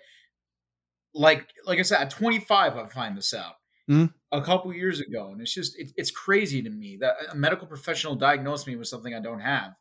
like, 1.14 1.48
like 1.66 1.80
I 1.80 1.84
said, 1.84 2.02
at 2.02 2.10
25, 2.10 2.76
I 2.76 2.88
find 2.88 3.16
this 3.16 3.34
out 3.34 3.54
mm-hmm. 3.90 4.06
a 4.32 4.42
couple 4.42 4.74
years 4.74 5.00
ago. 5.00 5.32
And 5.32 5.42
it's 5.42 5.54
just, 5.54 5.78
it, 5.80 5.92
it's 5.96 6.12
crazy 6.12 6.62
to 6.64 6.70
me 6.70 6.98
that 7.02 7.16
a 7.32 7.36
medical 7.36 7.68
professional 7.68 8.16
diagnosed 8.16 8.68
me 8.68 8.76
with 8.76 8.88
something 8.88 9.14
I 9.14 9.22
don't 9.22 9.40
have. 9.40 9.74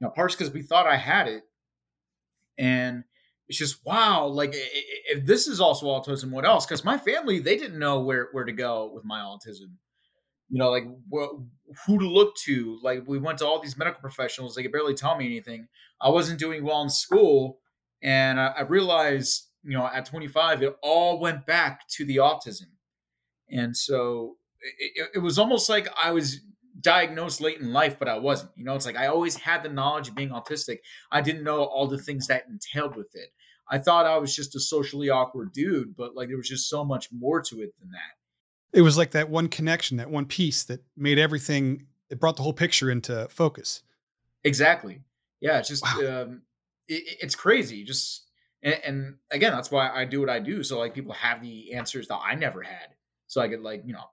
You 0.00 0.06
know, 0.06 0.10
parts 0.10 0.36
because 0.36 0.52
we 0.52 0.62
thought 0.62 0.86
I 0.86 0.96
had 0.96 1.26
it. 1.26 1.42
And 2.56 3.04
it's 3.48 3.58
just, 3.58 3.84
wow, 3.84 4.26
like 4.26 4.52
if 4.54 5.26
this 5.26 5.48
is 5.48 5.60
also 5.60 5.86
autism, 5.86 6.30
what 6.30 6.44
else? 6.44 6.64
Because 6.64 6.84
my 6.84 6.98
family, 6.98 7.40
they 7.40 7.56
didn't 7.56 7.78
know 7.78 8.00
where, 8.00 8.28
where 8.32 8.44
to 8.44 8.52
go 8.52 8.90
with 8.94 9.04
my 9.04 9.20
autism 9.20 9.74
you 10.48 10.58
know, 10.58 10.70
like 10.70 10.84
who 11.86 11.98
to 11.98 12.08
look 12.08 12.34
to. 12.36 12.78
Like 12.82 13.04
we 13.06 13.18
went 13.18 13.38
to 13.38 13.46
all 13.46 13.60
these 13.60 13.76
medical 13.76 14.00
professionals, 14.00 14.54
they 14.54 14.62
could 14.62 14.72
barely 14.72 14.94
tell 14.94 15.16
me 15.16 15.26
anything. 15.26 15.68
I 16.00 16.10
wasn't 16.10 16.38
doing 16.38 16.64
well 16.64 16.82
in 16.82 16.90
school, 16.90 17.58
and 18.02 18.40
I, 18.40 18.48
I 18.48 18.60
realized, 18.62 19.48
you 19.64 19.76
know, 19.76 19.86
at 19.86 20.06
25, 20.06 20.62
it 20.62 20.76
all 20.82 21.20
went 21.20 21.46
back 21.46 21.88
to 21.96 22.04
the 22.04 22.16
autism, 22.16 22.68
and 23.50 23.76
so 23.76 24.36
it, 24.78 25.10
it 25.16 25.18
was 25.18 25.38
almost 25.38 25.68
like 25.68 25.88
I 26.02 26.12
was 26.12 26.40
diagnosed 26.80 27.40
late 27.40 27.60
in 27.60 27.72
life, 27.72 27.98
but 27.98 28.08
I 28.08 28.18
wasn't. 28.18 28.52
You 28.56 28.64
know, 28.64 28.74
it's 28.74 28.86
like 28.86 28.96
I 28.96 29.08
always 29.08 29.36
had 29.36 29.62
the 29.62 29.68
knowledge 29.68 30.08
of 30.08 30.14
being 30.14 30.30
autistic. 30.30 30.78
I 31.10 31.20
didn't 31.20 31.44
know 31.44 31.64
all 31.64 31.86
the 31.86 31.98
things 31.98 32.26
that 32.28 32.44
entailed 32.48 32.96
with 32.96 33.14
it. 33.14 33.30
I 33.70 33.78
thought 33.78 34.06
I 34.06 34.16
was 34.16 34.34
just 34.34 34.56
a 34.56 34.60
socially 34.60 35.10
awkward 35.10 35.52
dude, 35.52 35.94
but 35.96 36.14
like 36.14 36.28
there 36.28 36.36
was 36.38 36.48
just 36.48 36.70
so 36.70 36.84
much 36.84 37.08
more 37.12 37.42
to 37.42 37.60
it 37.60 37.74
than 37.80 37.90
that. 37.90 38.16
It 38.72 38.82
was 38.82 38.98
like 38.98 39.12
that 39.12 39.30
one 39.30 39.48
connection, 39.48 39.96
that 39.96 40.10
one 40.10 40.26
piece 40.26 40.64
that 40.64 40.82
made 40.96 41.18
everything. 41.18 41.86
It 42.10 42.20
brought 42.20 42.36
the 42.36 42.42
whole 42.42 42.52
picture 42.52 42.90
into 42.90 43.26
focus. 43.30 43.82
Exactly. 44.44 45.02
Yeah. 45.40 45.58
It's 45.58 45.68
just 45.68 45.84
wow. 45.84 46.22
um, 46.22 46.42
it, 46.86 47.18
it's 47.22 47.34
crazy. 47.34 47.84
Just 47.84 48.24
and, 48.62 48.80
and 48.84 49.14
again, 49.30 49.52
that's 49.52 49.70
why 49.70 49.90
I 49.90 50.04
do 50.04 50.20
what 50.20 50.30
I 50.30 50.38
do. 50.38 50.62
So 50.62 50.78
like 50.78 50.94
people 50.94 51.12
have 51.12 51.40
the 51.40 51.74
answers 51.74 52.08
that 52.08 52.18
I 52.24 52.34
never 52.34 52.62
had. 52.62 52.88
So 53.26 53.40
I 53.40 53.48
could 53.48 53.60
like 53.60 53.82
you 53.86 53.92
know 53.92 54.04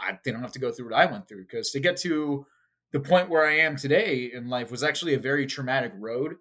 I 0.00 0.18
they 0.24 0.30
don't 0.30 0.42
have 0.42 0.52
to 0.52 0.58
go 0.58 0.70
through 0.70 0.90
what 0.90 0.98
I 0.98 1.06
went 1.06 1.28
through 1.28 1.44
because 1.44 1.70
to 1.72 1.80
get 1.80 1.96
to 1.98 2.46
the 2.92 3.00
point 3.00 3.28
where 3.28 3.46
I 3.46 3.58
am 3.58 3.76
today 3.76 4.30
in 4.32 4.48
life 4.48 4.70
was 4.70 4.82
actually 4.82 5.14
a 5.14 5.18
very 5.18 5.46
traumatic 5.46 5.92
road, 5.96 6.36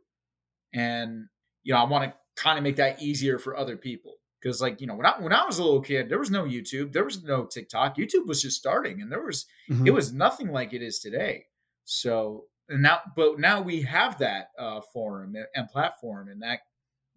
and 0.73 1.27
you 1.63 1.73
know 1.73 1.79
I 1.79 1.85
want 1.85 2.05
to 2.05 2.41
kind 2.41 2.57
of 2.57 2.63
make 2.63 2.77
that 2.77 3.01
easier 3.01 3.39
for 3.39 3.57
other 3.57 3.75
people 3.75 4.13
because 4.41 4.61
like 4.61 4.81
you 4.81 4.87
know 4.87 4.95
when 4.95 5.05
I 5.05 5.13
when 5.19 5.33
I 5.33 5.45
was 5.45 5.59
a 5.59 5.63
little 5.63 5.81
kid, 5.81 6.09
there 6.09 6.19
was 6.19 6.31
no 6.31 6.43
YouTube, 6.43 6.93
there 6.93 7.03
was 7.03 7.23
no 7.23 7.45
TikTok. 7.45 7.97
YouTube 7.97 8.27
was 8.27 8.41
just 8.41 8.57
starting, 8.57 9.01
and 9.01 9.11
there 9.11 9.23
was 9.23 9.45
mm-hmm. 9.69 9.87
it 9.87 9.93
was 9.93 10.13
nothing 10.13 10.51
like 10.51 10.73
it 10.73 10.81
is 10.81 10.99
today. 10.99 11.45
So 11.85 12.45
now, 12.69 12.99
but 13.15 13.39
now 13.39 13.61
we 13.61 13.81
have 13.83 14.19
that 14.19 14.49
uh, 14.59 14.81
forum 14.93 15.35
and 15.55 15.69
platform, 15.69 16.29
and 16.29 16.41
that 16.41 16.59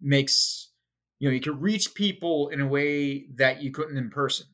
makes 0.01 0.69
you 1.19 1.29
know 1.29 1.33
you 1.33 1.41
can 1.41 1.59
reach 1.59 1.93
people 1.93 2.49
in 2.49 2.61
a 2.61 2.67
way 2.67 3.25
that 3.35 3.61
you 3.61 3.71
couldn't 3.71 3.97
in 3.97 4.09
person. 4.09 4.47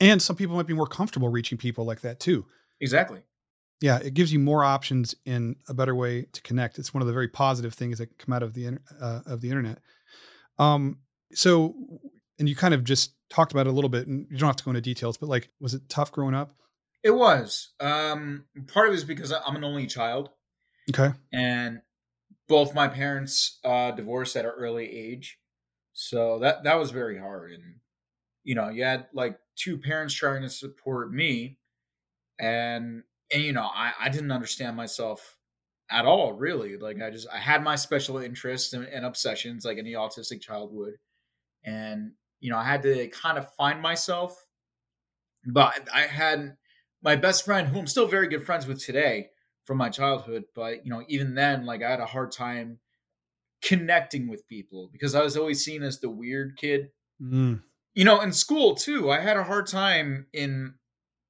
And 0.00 0.20
some 0.20 0.36
people 0.36 0.56
might 0.56 0.66
be 0.66 0.74
more 0.74 0.86
comfortable 0.86 1.28
reaching 1.28 1.56
people 1.56 1.84
like 1.84 2.00
that 2.00 2.20
too. 2.20 2.46
Exactly. 2.80 3.22
Yeah, 3.80 3.98
it 3.98 4.14
gives 4.14 4.32
you 4.32 4.38
more 4.38 4.64
options 4.64 5.14
in 5.24 5.56
a 5.68 5.74
better 5.74 5.94
way 5.94 6.26
to 6.32 6.42
connect. 6.42 6.78
It's 6.78 6.94
one 6.94 7.00
of 7.02 7.06
the 7.06 7.12
very 7.12 7.28
positive 7.28 7.74
things 7.74 7.98
that 7.98 8.18
come 8.18 8.32
out 8.32 8.42
of 8.42 8.54
the 8.54 8.78
uh, 9.00 9.20
of 9.26 9.40
the 9.40 9.48
internet. 9.48 9.78
Um, 10.58 10.98
so, 11.32 11.74
and 12.38 12.48
you 12.48 12.56
kind 12.56 12.74
of 12.74 12.84
just 12.84 13.14
talked 13.30 13.52
about 13.52 13.66
it 13.66 13.70
a 13.70 13.72
little 13.72 13.90
bit, 13.90 14.06
and 14.06 14.26
you 14.30 14.38
don't 14.38 14.48
have 14.48 14.56
to 14.56 14.64
go 14.64 14.70
into 14.70 14.80
details, 14.80 15.16
but 15.16 15.28
like, 15.28 15.48
was 15.60 15.74
it 15.74 15.88
tough 15.88 16.12
growing 16.12 16.34
up? 16.34 16.54
It 17.02 17.12
was. 17.12 17.72
Um, 17.80 18.44
part 18.72 18.88
of 18.88 18.94
it 18.94 18.98
is 18.98 19.04
because 19.04 19.32
I'm 19.32 19.56
an 19.56 19.64
only 19.64 19.86
child. 19.86 20.30
Okay. 20.90 21.14
And 21.32 21.80
both 22.48 22.74
my 22.74 22.88
parents 22.88 23.58
uh, 23.64 23.90
divorced 23.90 24.36
at 24.36 24.44
an 24.44 24.52
early 24.56 24.90
age, 24.90 25.38
so 25.92 26.38
that 26.40 26.64
that 26.64 26.78
was 26.78 26.90
very 26.90 27.18
hard. 27.18 27.52
And 27.52 27.76
you 28.42 28.54
know, 28.54 28.68
you 28.68 28.84
had 28.84 29.06
like 29.14 29.38
two 29.56 29.78
parents 29.78 30.14
trying 30.14 30.42
to 30.42 30.50
support 30.50 31.12
me, 31.12 31.58
and 32.38 33.02
and 33.32 33.42
you 33.42 33.52
know, 33.52 33.68
I 33.72 33.92
I 34.00 34.08
didn't 34.08 34.32
understand 34.32 34.76
myself 34.76 35.36
at 35.90 36.06
all 36.06 36.32
really 36.32 36.76
like 36.76 37.00
i 37.02 37.10
just 37.10 37.28
i 37.32 37.38
had 37.38 37.62
my 37.62 37.76
special 37.76 38.18
interests 38.18 38.72
and, 38.72 38.86
and 38.86 39.04
obsessions 39.04 39.64
like 39.64 39.78
any 39.78 39.92
autistic 39.92 40.40
child 40.40 40.72
would 40.72 40.94
and 41.64 42.12
you 42.40 42.50
know 42.50 42.58
i 42.58 42.64
had 42.64 42.82
to 42.82 43.08
kind 43.08 43.38
of 43.38 43.46
find 43.54 43.80
myself 43.80 44.46
but 45.46 45.88
i 45.94 46.02
had 46.02 46.56
my 47.02 47.16
best 47.16 47.44
friend 47.44 47.68
who 47.68 47.78
i'm 47.78 47.86
still 47.86 48.06
very 48.06 48.28
good 48.28 48.44
friends 48.44 48.66
with 48.66 48.82
today 48.84 49.28
from 49.64 49.78
my 49.78 49.88
childhood 49.88 50.44
but 50.54 50.84
you 50.84 50.90
know 50.90 51.02
even 51.08 51.34
then 51.34 51.64
like 51.64 51.82
i 51.82 51.90
had 51.90 52.00
a 52.00 52.06
hard 52.06 52.32
time 52.32 52.78
connecting 53.62 54.28
with 54.28 54.46
people 54.46 54.90
because 54.92 55.14
i 55.14 55.22
was 55.22 55.36
always 55.36 55.64
seen 55.64 55.82
as 55.82 56.00
the 56.00 56.10
weird 56.10 56.56
kid 56.56 56.90
mm. 57.20 57.60
you 57.94 58.04
know 58.04 58.20
in 58.20 58.32
school 58.32 58.74
too 58.74 59.10
i 59.10 59.20
had 59.20 59.36
a 59.36 59.44
hard 59.44 59.66
time 59.66 60.26
in 60.32 60.74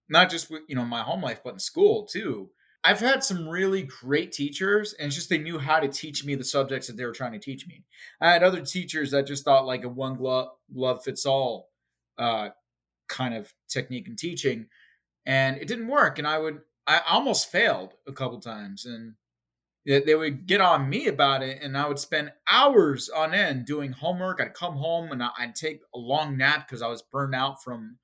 not 0.09 0.31
just 0.31 0.50
with 0.50 0.62
you 0.69 0.75
know 0.75 0.85
my 0.85 1.03
home 1.03 1.23
life 1.23 1.41
but 1.45 1.55
in 1.55 1.59
school 1.59 2.07
too 2.07 2.50
I've 2.85 3.00
had 3.00 3.25
some 3.25 3.49
really 3.49 3.85
great 3.85 4.31
teachers, 4.33 4.93
and 4.93 5.07
it's 5.07 5.17
just 5.17 5.31
they 5.31 5.38
knew 5.38 5.59
how 5.59 5.81
to 5.81 5.88
teach 5.88 6.25
me 6.25 6.35
the 6.35 6.45
subjects 6.45 6.87
that 6.87 6.99
they 6.99 7.07
were 7.07 7.12
trying 7.12 7.33
to 7.33 7.38
teach 7.38 7.67
me. 7.67 7.83
I 8.21 8.31
had 8.31 8.43
other 8.43 8.61
teachers 8.61 9.11
that 9.12 9.26
just 9.26 9.45
thought 9.45 9.67
like 9.67 9.85
a 9.85 9.88
one 9.88 10.17
glove 10.17 10.49
glove 10.73 11.03
fits 11.03 11.25
all 11.25 11.71
uh, 12.19 12.50
kind 13.09 13.35
of 13.35 13.53
technique 13.69 14.07
in 14.07 14.17
teaching, 14.17 14.67
and 15.25 15.57
it 15.57 15.67
didn't 15.67 15.88
work. 15.88 16.19
And 16.19 16.29
I 16.29 16.38
would, 16.38 16.61
I 16.87 17.00
almost 17.09 17.50
failed 17.50 17.95
a 18.07 18.12
couple 18.12 18.38
times, 18.38 18.85
and 18.85 19.14
they 19.87 20.14
would 20.14 20.47
get 20.47 20.61
on 20.61 20.88
me 20.88 21.07
about 21.09 21.43
it, 21.43 21.62
and 21.62 21.76
I 21.76 21.88
would 21.88 21.99
spend 21.99 22.33
hours 22.49 23.09
on 23.09 23.33
end 23.35 23.67
doing 23.67 23.93
homework. 23.93 24.41
I'd 24.41 24.55
come 24.55 24.76
home 24.76 25.11
and 25.11 25.23
I'd 25.23 25.55
take 25.55 25.81
a 25.95 25.99
long 25.99 26.37
nap 26.37 26.67
because 26.67 26.83
I 26.83 26.88
was 26.88 27.03
burned 27.03 27.35
out 27.35 27.62
from 27.62 27.99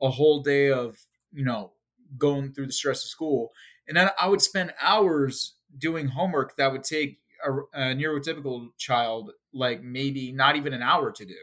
a 0.00 0.10
whole 0.10 0.42
day 0.42 0.70
of 0.70 0.96
you 1.32 1.44
know 1.44 1.72
going 2.18 2.52
through 2.52 2.66
the 2.66 2.72
stress 2.72 3.04
of 3.04 3.10
school, 3.10 3.50
and 3.88 3.96
then 3.96 4.10
I 4.20 4.28
would 4.28 4.42
spend 4.42 4.72
hours 4.80 5.54
doing 5.76 6.08
homework 6.08 6.56
that 6.56 6.72
would 6.72 6.84
take 6.84 7.18
a, 7.44 7.52
a 7.74 7.94
neurotypical 7.94 8.68
child 8.78 9.32
like 9.52 9.82
maybe 9.82 10.32
not 10.32 10.56
even 10.56 10.72
an 10.72 10.82
hour 10.82 11.10
to 11.12 11.24
do. 11.24 11.36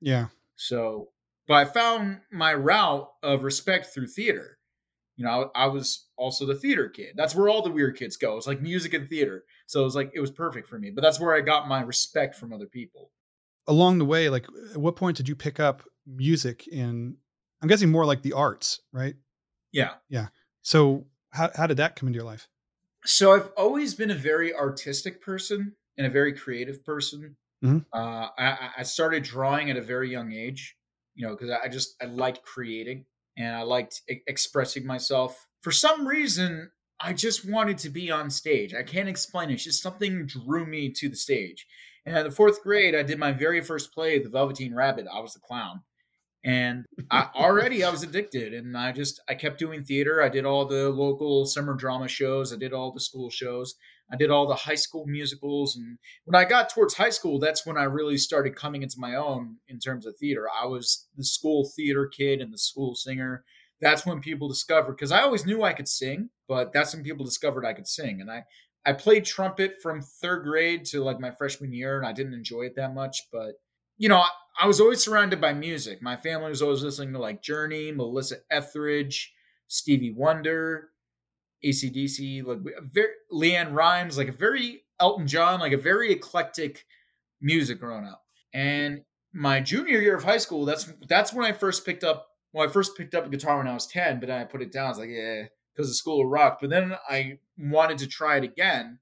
Yeah. 0.00 0.26
So, 0.56 1.08
but 1.46 1.54
I 1.54 1.64
found 1.64 2.20
my 2.30 2.54
route 2.54 3.08
of 3.22 3.42
respect 3.42 3.86
through 3.86 4.08
theater. 4.08 4.58
You 5.16 5.26
know, 5.26 5.50
I, 5.54 5.64
I 5.64 5.66
was 5.66 6.06
also 6.16 6.46
the 6.46 6.54
theater 6.54 6.88
kid. 6.88 7.14
That's 7.16 7.34
where 7.34 7.48
all 7.48 7.62
the 7.62 7.70
weird 7.70 7.96
kids 7.96 8.16
go. 8.16 8.36
It's 8.36 8.46
like 8.46 8.62
music 8.62 8.94
and 8.94 9.08
theater. 9.08 9.44
So 9.66 9.80
it 9.80 9.84
was 9.84 9.94
like 9.94 10.10
it 10.14 10.20
was 10.20 10.30
perfect 10.30 10.68
for 10.68 10.78
me. 10.78 10.90
But 10.90 11.02
that's 11.02 11.20
where 11.20 11.34
I 11.34 11.40
got 11.40 11.68
my 11.68 11.82
respect 11.82 12.36
from 12.36 12.52
other 12.52 12.66
people. 12.66 13.10
Along 13.66 13.98
the 13.98 14.04
way, 14.04 14.28
like 14.28 14.46
at 14.72 14.78
what 14.78 14.96
point 14.96 15.16
did 15.16 15.28
you 15.28 15.36
pick 15.36 15.60
up 15.60 15.82
music 16.06 16.66
in 16.68 17.16
I'm 17.62 17.68
guessing 17.68 17.90
more 17.90 18.06
like 18.06 18.22
the 18.22 18.32
arts, 18.32 18.80
right? 18.92 19.14
Yeah. 19.72 19.92
Yeah. 20.08 20.28
So 20.62 21.06
how 21.32 21.50
how 21.54 21.66
did 21.66 21.76
that 21.78 21.96
come 21.96 22.08
into 22.08 22.18
your 22.18 22.26
life? 22.26 22.48
So 23.04 23.32
I've 23.32 23.50
always 23.56 23.94
been 23.94 24.10
a 24.10 24.16
very 24.16 24.54
artistic 24.54 25.22
person 25.22 25.74
and 25.96 26.06
a 26.06 26.10
very 26.10 26.32
creative 26.32 26.84
person. 26.84 27.36
Mm-hmm. 27.64 27.78
Uh, 27.92 28.28
I, 28.38 28.70
I, 28.78 28.82
started 28.84 29.22
drawing 29.22 29.70
at 29.70 29.76
a 29.76 29.82
very 29.82 30.10
young 30.10 30.32
age, 30.32 30.76
you 31.14 31.26
know, 31.26 31.34
because 31.34 31.50
I 31.50 31.68
just 31.68 31.94
I 32.00 32.06
liked 32.06 32.42
creating 32.42 33.04
and 33.36 33.54
I 33.54 33.62
liked 33.62 34.00
expressing 34.08 34.86
myself. 34.86 35.46
For 35.62 35.70
some 35.70 36.06
reason, 36.06 36.70
I 37.00 37.12
just 37.12 37.48
wanted 37.48 37.76
to 37.78 37.90
be 37.90 38.10
on 38.10 38.30
stage. 38.30 38.74
I 38.74 38.82
can't 38.82 39.10
explain 39.10 39.50
it. 39.50 39.54
It's 39.54 39.64
just 39.64 39.82
something 39.82 40.26
drew 40.26 40.64
me 40.64 40.90
to 40.92 41.08
the 41.10 41.16
stage. 41.16 41.66
And 42.06 42.16
in 42.16 42.24
the 42.24 42.30
fourth 42.30 42.62
grade, 42.62 42.94
I 42.94 43.02
did 43.02 43.18
my 43.18 43.32
very 43.32 43.60
first 43.60 43.92
play, 43.92 44.18
The 44.18 44.30
Velveteen 44.30 44.74
Rabbit. 44.74 45.06
I 45.12 45.20
was 45.20 45.34
the 45.34 45.40
clown 45.40 45.82
and 46.44 46.86
I, 47.10 47.28
already 47.34 47.84
I 47.84 47.90
was 47.90 48.02
addicted 48.02 48.54
and 48.54 48.76
I 48.76 48.92
just 48.92 49.20
I 49.28 49.34
kept 49.34 49.58
doing 49.58 49.84
theater. 49.84 50.22
I 50.22 50.28
did 50.28 50.46
all 50.46 50.64
the 50.64 50.88
local 50.88 51.44
summer 51.44 51.74
drama 51.74 52.08
shows, 52.08 52.52
I 52.52 52.56
did 52.56 52.72
all 52.72 52.92
the 52.92 53.00
school 53.00 53.28
shows, 53.30 53.74
I 54.10 54.16
did 54.16 54.30
all 54.30 54.46
the 54.46 54.54
high 54.54 54.74
school 54.74 55.06
musicals 55.06 55.76
and 55.76 55.98
when 56.24 56.40
I 56.40 56.48
got 56.48 56.70
towards 56.70 56.94
high 56.94 57.10
school 57.10 57.38
that's 57.38 57.66
when 57.66 57.76
I 57.76 57.84
really 57.84 58.16
started 58.16 58.56
coming 58.56 58.82
into 58.82 58.96
my 58.98 59.16
own 59.16 59.56
in 59.68 59.78
terms 59.78 60.06
of 60.06 60.16
theater. 60.16 60.46
I 60.50 60.66
was 60.66 61.08
the 61.16 61.24
school 61.24 61.70
theater 61.76 62.06
kid 62.06 62.40
and 62.40 62.52
the 62.52 62.58
school 62.58 62.94
singer. 62.94 63.44
That's 63.80 64.06
when 64.06 64.20
people 64.20 64.48
discovered 64.48 64.94
cuz 64.94 65.12
I 65.12 65.20
always 65.22 65.44
knew 65.44 65.62
I 65.62 65.74
could 65.74 65.88
sing, 65.88 66.30
but 66.48 66.72
that's 66.72 66.94
when 66.94 67.04
people 67.04 67.24
discovered 67.24 67.66
I 67.66 67.74
could 67.74 67.88
sing 67.88 68.20
and 68.20 68.30
I 68.30 68.44
I 68.86 68.94
played 68.94 69.26
trumpet 69.26 69.74
from 69.82 70.00
3rd 70.00 70.44
grade 70.44 70.84
to 70.86 71.04
like 71.04 71.20
my 71.20 71.32
freshman 71.32 71.74
year 71.74 71.98
and 71.98 72.06
I 72.06 72.14
didn't 72.14 72.32
enjoy 72.32 72.62
it 72.62 72.76
that 72.76 72.94
much, 72.94 73.28
but 73.30 73.56
you 74.00 74.08
know, 74.08 74.24
I 74.58 74.66
was 74.66 74.80
always 74.80 75.04
surrounded 75.04 75.42
by 75.42 75.52
music. 75.52 76.00
My 76.00 76.16
family 76.16 76.48
was 76.48 76.62
always 76.62 76.82
listening 76.82 77.12
to 77.12 77.18
like 77.18 77.42
Journey, 77.42 77.92
Melissa 77.92 78.36
Etheridge, 78.50 79.30
Stevie 79.68 80.14
Wonder, 80.16 80.88
ACDC, 81.62 82.42
like 82.46 82.60
very 82.82 83.12
LeAnn 83.30 83.74
Rimes, 83.74 84.16
like 84.16 84.28
a 84.28 84.32
very 84.32 84.84
Elton 84.98 85.26
John, 85.26 85.60
like 85.60 85.74
a 85.74 85.78
very 85.78 86.12
eclectic 86.12 86.86
music 87.42 87.78
growing 87.78 88.06
up. 88.06 88.22
And 88.54 89.02
my 89.34 89.60
junior 89.60 90.00
year 90.00 90.16
of 90.16 90.24
high 90.24 90.38
school, 90.38 90.64
that's 90.64 90.90
that's 91.06 91.34
when 91.34 91.44
I 91.44 91.52
first 91.52 91.84
picked 91.84 92.02
up 92.02 92.28
well, 92.54 92.66
I 92.66 92.72
first 92.72 92.96
picked 92.96 93.14
up 93.14 93.26
a 93.26 93.30
guitar 93.30 93.58
when 93.58 93.68
I 93.68 93.74
was 93.74 93.86
10, 93.86 94.18
but 94.18 94.28
then 94.28 94.40
I 94.40 94.44
put 94.44 94.62
it 94.62 94.72
down. 94.72 94.86
I 94.86 94.88
was 94.88 94.98
like, 94.98 95.10
yeah, 95.10 95.42
because 95.76 95.90
the 95.90 95.94
school 95.94 96.24
of 96.24 96.30
rock. 96.30 96.58
But 96.62 96.70
then 96.70 96.96
I 97.08 97.38
wanted 97.58 97.98
to 97.98 98.06
try 98.06 98.38
it 98.38 98.44
again 98.44 98.98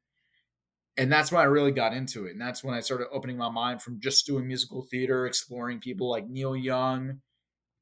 and 0.99 1.11
that's 1.13 1.31
when 1.31 1.41
I 1.41 1.45
really 1.45 1.71
got 1.71 1.95
into 1.95 2.27
it. 2.27 2.33
And 2.33 2.41
that's 2.41 2.65
when 2.65 2.75
I 2.75 2.81
started 2.81 3.07
opening 3.13 3.37
my 3.37 3.49
mind 3.49 3.81
from 3.81 4.01
just 4.01 4.27
doing 4.27 4.49
musical 4.49 4.83
theater, 4.83 5.27
exploring 5.27 5.79
people 5.79 6.11
like 6.11 6.29
Neil 6.29 6.57
Young 6.57 7.21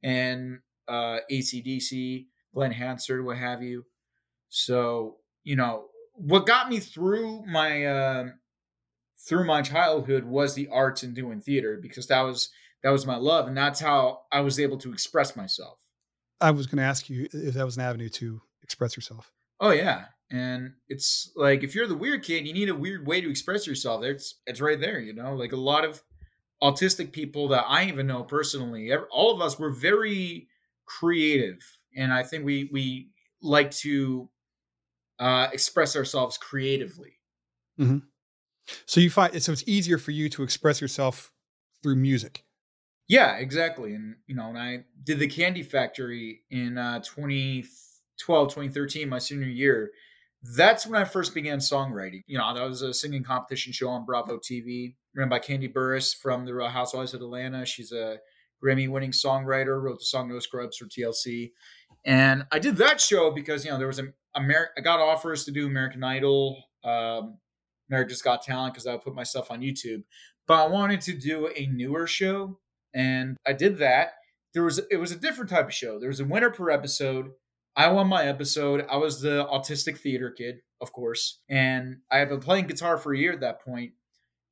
and 0.03 0.59
uh, 0.87 1.19
ACDC, 1.33 2.27
Glen 2.55 2.73
Hansard, 2.73 3.25
what 3.25 3.39
have 3.39 3.63
you. 3.63 3.85
So, 4.51 5.17
you 5.45 5.57
know, 5.57 5.87
what 6.13 6.47
got 6.47 6.69
me 6.69 6.79
through 6.79 7.45
my 7.47 7.87
uh, 7.87 8.25
through 9.27 9.47
my 9.47 9.63
childhood 9.63 10.25
was 10.25 10.55
the 10.55 10.69
arts 10.69 11.03
and 11.03 11.15
doing 11.15 11.41
theater 11.41 11.79
because 11.81 12.07
that 12.09 12.21
was 12.21 12.51
that 12.83 12.91
was 12.91 13.07
my 13.07 13.17
love, 13.17 13.49
and 13.49 13.57
that's 13.57 13.81
how 13.81 14.21
I 14.31 14.41
was 14.41 14.61
able 14.61 14.79
to 14.79 14.93
express 14.93 15.35
myself. 15.35 15.79
I 16.41 16.51
was 16.51 16.67
going 16.67 16.79
to 16.79 16.85
ask 16.85 17.09
you 17.09 17.29
if 17.33 17.55
that 17.55 17.65
was 17.65 17.77
an 17.77 17.83
avenue 17.83 18.11
to 18.11 18.43
express 18.63 18.95
yourself. 18.95 19.33
Oh 19.59 19.71
yeah, 19.71 20.05
and 20.31 20.73
it's 20.89 21.31
like 21.37 21.63
if 21.63 21.75
you're 21.75 21.87
the 21.87 21.95
weird 21.95 22.25
kid, 22.25 22.47
you 22.47 22.53
need 22.53 22.69
a 22.69 22.75
weird 22.75 23.07
way 23.07 23.21
to 23.21 23.31
express 23.31 23.67
yourself. 23.67 24.05
It's 24.05 24.37
it's 24.47 24.61
right 24.61 24.81
there, 24.81 24.99
you 24.99 25.13
know. 25.13 25.35
Like 25.35 25.53
a 25.53 25.57
lot 25.57 25.85
of 25.85 26.03
autistic 26.63 27.13
people 27.13 27.49
that 27.49 27.65
I 27.69 27.85
even 27.85 28.07
know 28.07 28.25
personally, 28.25 28.93
all 29.11 29.35
of 29.35 29.41
us 29.41 29.59
were 29.59 29.71
very 29.71 30.49
creative, 30.85 31.59
and 31.97 32.13
I 32.13 32.23
think 32.23 32.45
we 32.45 32.69
we 32.73 33.11
like 33.41 33.71
to 33.71 34.29
uh, 35.21 35.49
express 35.53 35.95
ourselves 35.95 36.39
creatively. 36.39 37.21
Mm-hmm. 37.79 37.99
So 38.85 39.01
you 39.01 39.11
find 39.11 39.41
so 39.41 39.53
it's 39.53 39.65
easier 39.67 39.99
for 39.99 40.11
you 40.11 40.29
to 40.31 40.43
express 40.43 40.81
yourself 40.81 41.33
through 41.83 41.97
music. 41.97 42.45
Yeah, 43.09 43.37
exactly. 43.37 43.95
And 43.95 44.17
you 44.27 44.35
know, 44.35 44.49
and 44.49 44.59
I 44.59 44.85
did 45.05 45.21
the 45.21 45.29
Kandi 45.29 45.65
Factory 45.65 46.41
in 46.51 46.79
uh, 46.79 46.99
2012, 46.99 48.49
2013, 48.49 49.09
my 49.09 49.19
senior 49.19 49.47
year 49.47 49.93
that's 50.55 50.87
when 50.87 51.01
I 51.01 51.05
first 51.05 51.35
began 51.35 51.59
songwriting. 51.59 52.23
You 52.27 52.39
know, 52.39 52.55
that 52.55 52.69
was 52.69 52.83
a 52.83 52.93
singing 52.93 53.25
competition 53.25 53.73
show 53.73 53.89
on 53.89 54.05
Bravo 54.05 54.39
TV, 54.39 54.95
ran 55.15 55.29
by 55.29 55.39
Kandi 55.39 55.73
Burruss 55.73 56.15
from 56.15 56.45
The 56.45 56.55
Real 56.55 56.69
Housewives 56.69 57.15
of 57.15 57.23
Atlanta. 57.23 57.65
She's 57.65 57.93
a 57.93 58.19
Grammy 58.63 58.89
winning 58.89 59.13
songwriter, 59.13 59.81
wrote 59.81 59.99
the 59.99 60.05
song 60.05 60.29
No 60.29 60.39
Scrubs 60.39 60.77
for 60.77 60.87
TLC. 60.87 61.53
And 62.05 62.47
I 62.53 62.59
did 62.59 62.77
that 62.77 63.01
show 63.01 63.31
because, 63.31 63.65
you 63.65 63.71
know, 63.71 63.79
there 63.79 63.87
was 63.87 63.99
a 63.99 64.13
Amer- 64.37 64.71
I 64.77 64.81
got 64.81 65.01
offers 65.01 65.45
to 65.47 65.51
do 65.51 65.67
American 65.67 66.05
Idol, 66.05 66.63
um, 66.85 67.39
America's 67.91 68.23
Got 68.23 68.43
Talent, 68.43 68.75
because 68.75 68.87
I 68.87 68.93
would 68.93 69.03
put 69.03 69.15
my 69.15 69.23
stuff 69.23 69.51
on 69.51 69.61
YouTube. 69.61 70.03
But 70.47 70.65
I 70.65 70.69
wanted 70.69 71.01
to 71.03 71.15
do 71.15 71.51
a 71.57 71.67
newer 71.67 72.07
show, 72.07 72.59
and 72.95 73.37
I 73.47 73.53
did 73.53 73.79
that. 73.79 74.15
There 74.55 74.63
was 74.63 74.81
it 74.91 74.97
was 74.97 75.11
a 75.11 75.17
different 75.17 75.51
type 75.51 75.67
of 75.67 75.75
show. 75.75 75.99
There 75.99 76.09
was 76.09 76.21
a 76.21 76.25
winner 76.25 76.51
per 76.51 76.71
episode 76.71 77.31
I 77.77 77.89
won 77.89 78.09
my 78.09 78.25
episode. 78.25 78.87
I 78.91 78.97
was 78.97 79.21
the 79.21 79.45
autistic 79.45 79.99
theater 79.99 80.31
kid, 80.31 80.57
of 80.81 80.93
course, 80.93 81.41
and 81.49 81.99
I 82.11 82.19
had 82.19 82.31
been 82.31 82.41
playing 82.41 82.67
guitar 82.67 82.97
for 82.97 83.13
a 83.13 83.19
year 83.19 83.33
at 83.33 83.41
that 83.41 83.63
point. 83.63 83.93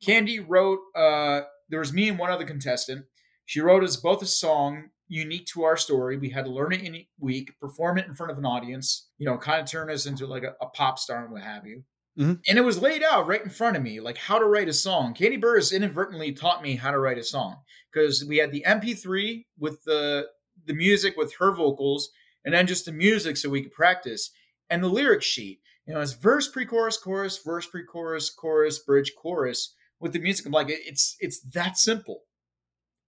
Kandi 0.07 0.45
wrote. 0.47 0.81
Uh, 0.95 1.43
there 1.71 1.79
was 1.79 1.93
me 1.93 2.09
and 2.11 2.19
one 2.19 2.31
other 2.31 2.45
contestant. 2.45 3.07
She 3.47 3.61
wrote 3.61 3.83
us 3.83 3.97
both 3.97 4.23
a 4.23 4.27
song 4.27 4.91
unique 5.09 5.47
to 5.47 5.65
our 5.65 5.77
story. 5.77 6.19
We 6.19 6.31
had 6.31 6.45
to 6.45 6.51
learn 6.51 6.73
it 6.73 6.83
in 6.83 6.95
a 6.95 7.09
week, 7.19 7.53
perform 7.61 7.99
it 7.99 8.07
in 8.07 8.15
front 8.15 8.33
of 8.33 8.39
an 8.39 8.45
audience. 8.45 9.09
You 9.19 9.27
know, 9.27 9.39
kind 9.39 9.61
of 9.61 9.67
turn 9.67 9.91
us 9.91 10.07
into 10.07 10.27
like 10.27 10.43
a, 10.43 10.55
a 10.61 10.67
pop 10.69 10.99
star 10.99 11.25
and 11.25 11.33
what 11.33 11.43
have 11.43 11.67
you. 11.67 11.85
Mm-hmm. 12.19 12.35
And 12.47 12.59
it 12.59 12.65
was 12.65 12.81
laid 12.81 13.03
out 13.03 13.27
right 13.27 13.43
in 13.43 13.51
front 13.51 13.77
of 13.77 13.83
me, 13.83 14.01
like 14.01 14.19
how 14.19 14.39
to 14.39 14.45
write 14.45 14.69
a 14.69 14.73
song. 14.73 15.15
Kandi 15.15 15.41
Burruss 15.41 15.75
inadvertently 15.75 16.33
taught 16.33 16.63
me 16.63 16.77
how 16.77 16.91
to 16.91 16.99
write 16.99 17.19
a 17.19 17.25
song 17.25 17.57
because 17.93 18.25
we 18.25 18.37
had 18.37 18.53
the 18.53 18.65
MP3 18.67 19.45
with 19.59 19.83
the 19.85 20.27
the 20.67 20.75
music 20.75 21.17
with 21.17 21.35
her 21.39 21.53
vocals 21.53 22.11
and 22.45 22.55
then 22.55 22.67
just 22.67 22.85
the 22.85 22.93
music 22.93 23.37
so 23.37 23.49
we 23.49 23.63
could 23.63 23.73
practice 23.73 24.31
and 24.71 24.83
the 24.83 24.89
lyric 24.89 25.23
sheet. 25.23 25.61
You 25.87 25.95
know, 25.95 26.01
it's 26.01 26.13
verse, 26.13 26.49
pre-chorus, 26.49 26.97
chorus, 26.97 27.39
verse, 27.45 27.67
pre-chorus, 27.67 28.31
chorus, 28.31 28.79
bridge, 28.79 29.13
chorus 29.21 29.75
with 30.01 30.13
the 30.13 30.19
music. 30.19 30.47
I'm 30.47 30.53
like, 30.53 30.69
it's 30.71 31.17
it's 31.21 31.41
that 31.55 31.77
simple. 31.79 32.23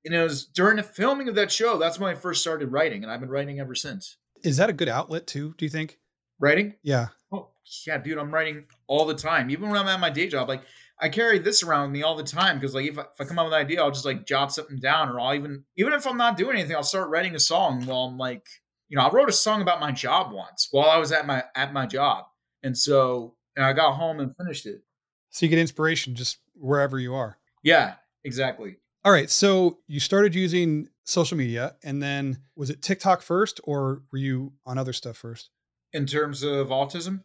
And 0.05 0.15
it 0.15 0.23
was 0.23 0.47
during 0.47 0.77
the 0.77 0.83
filming 0.83 1.29
of 1.29 1.35
that 1.35 1.51
show. 1.51 1.79
That's 1.79 1.99
when 1.99 2.11
I 2.11 2.15
first 2.15 2.41
started 2.41 2.71
writing, 2.71 3.03
and 3.03 3.11
I've 3.11 3.21
been 3.21 3.31
writing 3.31 3.59
ever 3.59 3.75
since. 3.75 4.19
Is 4.45 4.59
that 4.59 4.71
a 4.71 4.75
good 4.75 4.89
outlet 4.89 5.27
too? 5.27 5.55
Do 5.57 5.65
you 5.65 5.71
think? 5.71 5.99
Writing? 6.39 6.75
Yeah. 6.83 7.09
Oh 7.33 7.51
yeah, 7.87 7.99
dude, 7.99 8.19
I'm 8.19 8.33
writing 8.33 8.67
all 8.87 9.07
the 9.07 9.15
time. 9.15 9.51
Even 9.51 9.69
when 9.69 9.81
I'm 9.81 9.89
at 9.89 9.99
my 9.99 10.11
day 10.11 10.29
job, 10.29 10.49
like 10.49 10.63
I 11.01 11.09
carry 11.09 11.39
this 11.39 11.63
around 11.63 11.83
with 11.83 11.91
me 11.93 12.03
all 12.03 12.15
the 12.15 12.23
time 12.23 12.59
because 12.59 12.75
like 12.75 12.87
if 12.87 12.99
I, 12.99 13.03
if 13.03 13.21
I 13.21 13.25
come 13.25 13.39
up 13.39 13.47
with 13.47 13.55
an 13.55 13.61
idea, 13.61 13.83
I'll 13.83 13.91
just 13.91 14.05
like 14.05 14.27
jot 14.27 14.53
something 14.53 14.79
down, 14.79 15.09
or 15.09 15.19
I'll 15.19 15.35
even 15.35 15.65
even 15.77 15.93
if 15.93 16.07
I'm 16.07 16.19
not 16.19 16.37
doing 16.37 16.57
anything, 16.57 16.77
I'll 16.77 16.83
start 16.83 17.09
writing 17.09 17.35
a 17.35 17.41
song 17.41 17.87
while 17.87 18.05
I'm 18.05 18.19
like 18.19 18.47
you 18.89 18.97
know, 18.97 19.05
I 19.05 19.11
wrote 19.11 19.29
a 19.29 19.33
song 19.33 19.63
about 19.63 19.81
my 19.81 19.93
job 19.93 20.33
once 20.33 20.69
while 20.71 20.89
I 20.89 20.97
was 20.99 21.13
at 21.13 21.27
my 21.27 21.45
at 21.55 21.73
my 21.73 21.87
job, 21.87 22.27
and 22.63 22.77
so 22.77 23.35
and 23.57 23.65
I 23.65 23.73
got 23.73 23.95
home 23.95 24.21
and 24.21 24.35
finished 24.37 24.67
it. 24.67 24.83
So 25.31 25.47
you 25.47 25.51
get 25.51 25.59
inspiration 25.59 26.15
just 26.15 26.39
wherever 26.55 26.99
you 26.99 27.15
are. 27.15 27.39
Yeah, 27.63 27.95
exactly. 28.25 28.77
All 29.05 29.13
right, 29.13 29.31
so 29.31 29.79
you 29.87 30.01
started 30.01 30.35
using 30.35 30.89
social 31.05 31.37
media, 31.37 31.77
and 31.85 32.03
then 32.03 32.39
was 32.57 32.71
it 32.71 32.83
TikTok 32.83 33.23
first, 33.23 33.61
or 33.65 34.03
were 34.11 34.19
you 34.19 34.53
on 34.65 34.79
other 34.79 34.93
stuff 34.93 35.17
first? 35.17 35.51
In 35.93 36.07
terms 36.07 36.43
of 36.43 36.69
autism, 36.69 37.23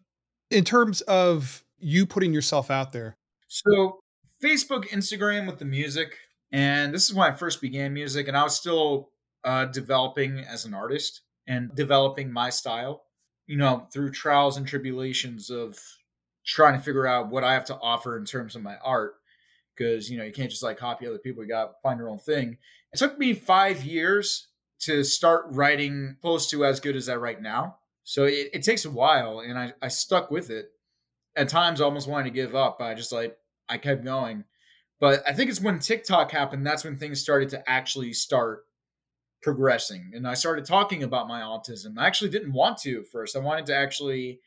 in 0.49 0.63
terms 0.63 1.01
of 1.01 1.63
you 1.79 2.05
putting 2.05 2.33
yourself 2.33 2.69
out 2.69 2.91
there. 2.91 3.17
So 3.47 3.99
Facebook, 4.43 4.89
Instagram 4.89 5.47
with 5.47 5.59
the 5.59 5.65
music, 5.65 6.17
and 6.51 6.93
this 6.93 7.09
is 7.09 7.15
when 7.15 7.31
I 7.31 7.35
first 7.35 7.61
began 7.61 7.93
music, 7.93 8.27
and 8.27 8.37
I 8.37 8.43
was 8.43 8.55
still 8.55 9.09
uh, 9.43 9.65
developing 9.65 10.39
as 10.39 10.65
an 10.65 10.73
artist 10.73 11.21
and 11.51 11.75
developing 11.75 12.31
my 12.31 12.49
style, 12.49 13.03
you 13.45 13.57
know, 13.57 13.85
through 13.91 14.09
trials 14.09 14.55
and 14.55 14.65
tribulations 14.65 15.49
of 15.49 15.77
trying 16.45 16.77
to 16.77 16.83
figure 16.83 17.05
out 17.05 17.29
what 17.29 17.43
I 17.43 17.51
have 17.51 17.65
to 17.65 17.77
offer 17.81 18.17
in 18.17 18.23
terms 18.23 18.55
of 18.55 18.63
my 18.63 18.77
art. 18.77 19.15
Because, 19.75 20.09
you 20.09 20.17
know, 20.17 20.23
you 20.23 20.31
can't 20.31 20.49
just 20.49 20.63
like 20.63 20.77
copy 20.77 21.05
other 21.05 21.17
people, 21.17 21.43
you 21.43 21.49
got 21.49 21.65
to 21.65 21.71
find 21.83 21.99
your 21.99 22.09
own 22.09 22.19
thing. 22.19 22.57
It 22.93 22.99
took 22.99 23.19
me 23.19 23.33
five 23.33 23.83
years 23.83 24.47
to 24.81 25.03
start 25.03 25.45
writing 25.49 26.15
close 26.21 26.49
to 26.51 26.63
as 26.63 26.79
good 26.79 26.95
as 26.95 27.09
I 27.09 27.17
write 27.17 27.41
now. 27.41 27.79
So 28.05 28.23
it, 28.23 28.49
it 28.53 28.63
takes 28.63 28.85
a 28.85 28.91
while 28.91 29.39
and 29.39 29.59
I, 29.59 29.73
I 29.81 29.89
stuck 29.89 30.31
with 30.31 30.49
it. 30.49 30.69
At 31.35 31.49
times 31.49 31.81
I 31.81 31.85
almost 31.85 32.07
wanted 32.07 32.25
to 32.25 32.35
give 32.35 32.55
up, 32.55 32.79
but 32.79 32.85
I 32.85 32.93
just 32.93 33.11
like 33.11 33.37
I 33.67 33.77
kept 33.77 34.05
going. 34.05 34.45
But 35.01 35.21
I 35.27 35.33
think 35.33 35.49
it's 35.49 35.61
when 35.61 35.79
TikTok 35.79 36.31
happened, 36.31 36.65
that's 36.65 36.85
when 36.85 36.97
things 36.97 37.19
started 37.19 37.49
to 37.49 37.69
actually 37.69 38.13
start 38.13 38.63
progressing. 39.41 40.11
And 40.13 40.27
I 40.27 40.33
started 40.33 40.65
talking 40.65 41.03
about 41.03 41.27
my 41.27 41.41
autism. 41.41 41.97
I 41.97 42.07
actually 42.07 42.29
didn't 42.29 42.53
want 42.53 42.77
to 42.79 42.99
at 42.99 43.07
first. 43.07 43.35
I 43.35 43.39
wanted 43.39 43.65
to 43.67 43.75
actually 43.75 44.39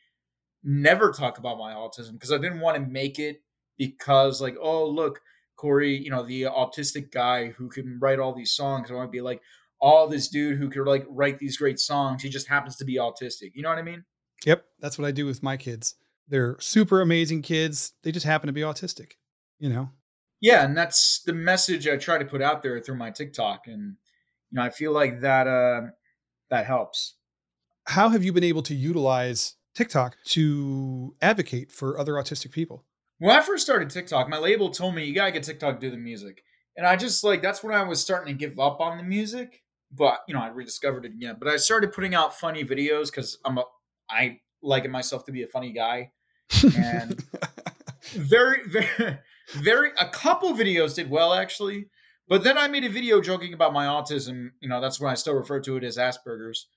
never 0.63 1.11
talk 1.11 1.37
about 1.37 1.57
my 1.57 1.73
autism 1.73 2.13
because 2.13 2.31
I 2.31 2.37
didn't 2.37 2.59
want 2.59 2.75
to 2.75 2.91
make 2.91 3.19
it 3.19 3.41
because, 3.77 4.41
like, 4.41 4.55
oh, 4.61 4.87
look, 4.87 5.21
Cory, 5.57 5.97
you 5.97 6.09
know, 6.09 6.23
the 6.23 6.43
autistic 6.43 7.11
guy 7.11 7.49
who 7.49 7.69
can 7.69 7.99
write 8.01 8.19
all 8.19 8.33
these 8.33 8.51
songs. 8.51 8.89
I 8.89 8.93
want 8.95 9.07
to 9.07 9.11
be 9.11 9.21
like, 9.21 9.41
all 9.79 10.05
oh, 10.05 10.09
this 10.09 10.29
dude 10.29 10.57
who 10.57 10.69
could 10.69 10.87
like 10.87 11.05
write 11.09 11.37
these 11.37 11.57
great 11.57 11.79
songs. 11.79 12.23
He 12.23 12.29
just 12.29 12.47
happens 12.47 12.75
to 12.77 12.85
be 12.85 12.95
autistic. 12.95 13.51
You 13.53 13.63
know 13.63 13.69
what 13.69 13.77
I 13.77 13.83
mean? 13.83 14.03
Yep. 14.45 14.65
That's 14.79 14.97
what 14.97 15.07
I 15.07 15.11
do 15.11 15.25
with 15.25 15.43
my 15.43 15.57
kids. 15.57 15.95
They're 16.27 16.57
super 16.59 17.01
amazing 17.01 17.41
kids. 17.41 17.93
They 18.03 18.11
just 18.11 18.25
happen 18.25 18.47
to 18.47 18.53
be 18.53 18.61
autistic, 18.61 19.13
you 19.59 19.69
know? 19.69 19.91
Yeah. 20.41 20.65
And 20.65 20.75
that's 20.75 21.21
the 21.25 21.33
message 21.33 21.87
I 21.87 21.97
try 21.97 22.17
to 22.17 22.25
put 22.25 22.41
out 22.41 22.63
there 22.63 22.79
through 22.79 22.97
my 22.97 23.11
TikTok. 23.11 23.67
And, 23.67 23.97
you 24.55 24.61
know, 24.61 24.65
I 24.65 24.69
feel 24.69 24.93
like 24.93 25.19
that, 25.19 25.47
uh, 25.47 25.81
that 26.49 26.65
helps. 26.65 27.15
How 27.87 28.07
have 28.07 28.23
you 28.23 28.31
been 28.31 28.43
able 28.45 28.63
to 28.63 28.73
utilize 28.73 29.55
TikTok 29.75 30.15
to 30.27 31.13
advocate 31.21 31.73
for 31.73 31.99
other 31.99 32.13
autistic 32.13 32.51
people? 32.51 32.85
When 33.19 33.35
I 33.35 33.41
first 33.41 33.65
started 33.65 33.89
TikTok, 33.89 34.29
my 34.29 34.37
label 34.37 34.69
told 34.69 34.95
me 34.95 35.03
you 35.03 35.13
gotta 35.13 35.33
get 35.33 35.43
TikTok 35.43 35.75
to 35.75 35.87
do 35.87 35.91
the 35.91 35.97
music. 35.97 36.41
And 36.77 36.87
I 36.87 36.95
just 36.95 37.21
like 37.23 37.41
that's 37.41 37.63
when 37.63 37.75
I 37.75 37.83
was 37.83 38.01
starting 38.01 38.33
to 38.33 38.37
give 38.37 38.57
up 38.57 38.79
on 38.79 38.97
the 38.97 39.03
music. 39.03 39.61
But 39.91 40.19
you 40.27 40.33
know, 40.33 40.39
I 40.39 40.47
rediscovered 40.47 41.03
it 41.03 41.11
again. 41.11 41.35
But 41.37 41.49
I 41.49 41.57
started 41.57 41.91
putting 41.91 42.15
out 42.15 42.37
funny 42.37 42.63
videos 42.63 43.07
because 43.07 43.37
I'm 43.43 43.57
a 43.57 43.65
I 44.09 44.39
like 44.61 44.89
myself 44.89 45.25
to 45.25 45.33
be 45.33 45.43
a 45.43 45.47
funny 45.47 45.73
guy. 45.73 46.11
And 46.77 47.21
very, 48.13 48.61
very 48.67 49.17
very 49.53 49.91
a 49.99 50.07
couple 50.09 50.53
videos 50.53 50.95
did 50.95 51.09
well 51.09 51.33
actually. 51.33 51.87
But 52.27 52.43
then 52.43 52.57
I 52.57 52.67
made 52.67 52.83
a 52.83 52.89
video 52.89 53.21
joking 53.21 53.53
about 53.53 53.73
my 53.73 53.85
autism. 53.85 54.49
You 54.59 54.69
know, 54.69 54.81
that's 54.81 54.99
when 54.99 55.11
I 55.11 55.15
still 55.15 55.35
refer 55.35 55.59
to 55.61 55.77
it 55.77 55.83
as 55.83 55.97
Asperger's 55.97 56.67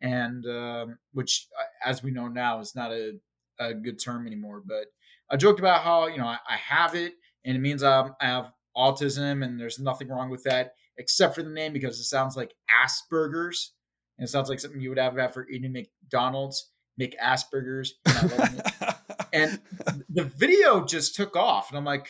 and 0.00 0.46
um, 0.46 0.98
which, 1.12 1.48
uh, 1.58 1.88
as 1.88 2.02
we 2.02 2.10
know 2.10 2.28
now, 2.28 2.60
is 2.60 2.74
not 2.74 2.92
a, 2.92 3.14
a 3.58 3.74
good 3.74 4.02
term 4.02 4.26
anymore. 4.26 4.62
But 4.64 4.86
I 5.30 5.36
joked 5.36 5.60
about 5.60 5.82
how 5.82 6.06
you 6.06 6.18
know 6.18 6.26
I, 6.26 6.38
I 6.48 6.56
have 6.56 6.94
it, 6.94 7.14
and 7.44 7.56
it 7.56 7.60
means 7.60 7.82
I 7.82 8.08
have 8.20 8.52
autism, 8.76 9.44
and 9.44 9.58
there's 9.58 9.78
nothing 9.78 10.08
wrong 10.08 10.30
with 10.30 10.44
that 10.44 10.74
except 10.98 11.34
for 11.34 11.42
the 11.42 11.50
name 11.50 11.72
because 11.72 11.98
it 12.00 12.04
sounds 12.04 12.36
like 12.36 12.54
Asperger's, 12.84 13.72
and 14.18 14.26
it 14.26 14.30
sounds 14.30 14.48
like 14.48 14.60
something 14.60 14.80
you 14.80 14.88
would 14.88 14.98
have 14.98 15.18
after 15.18 15.48
eating 15.48 15.72
McDonald's, 15.72 16.70
McAsperger's. 17.00 17.94
and 19.32 19.60
the 20.08 20.24
video 20.24 20.84
just 20.84 21.14
took 21.14 21.36
off, 21.36 21.70
and 21.70 21.78
I'm 21.78 21.84
like, 21.84 22.08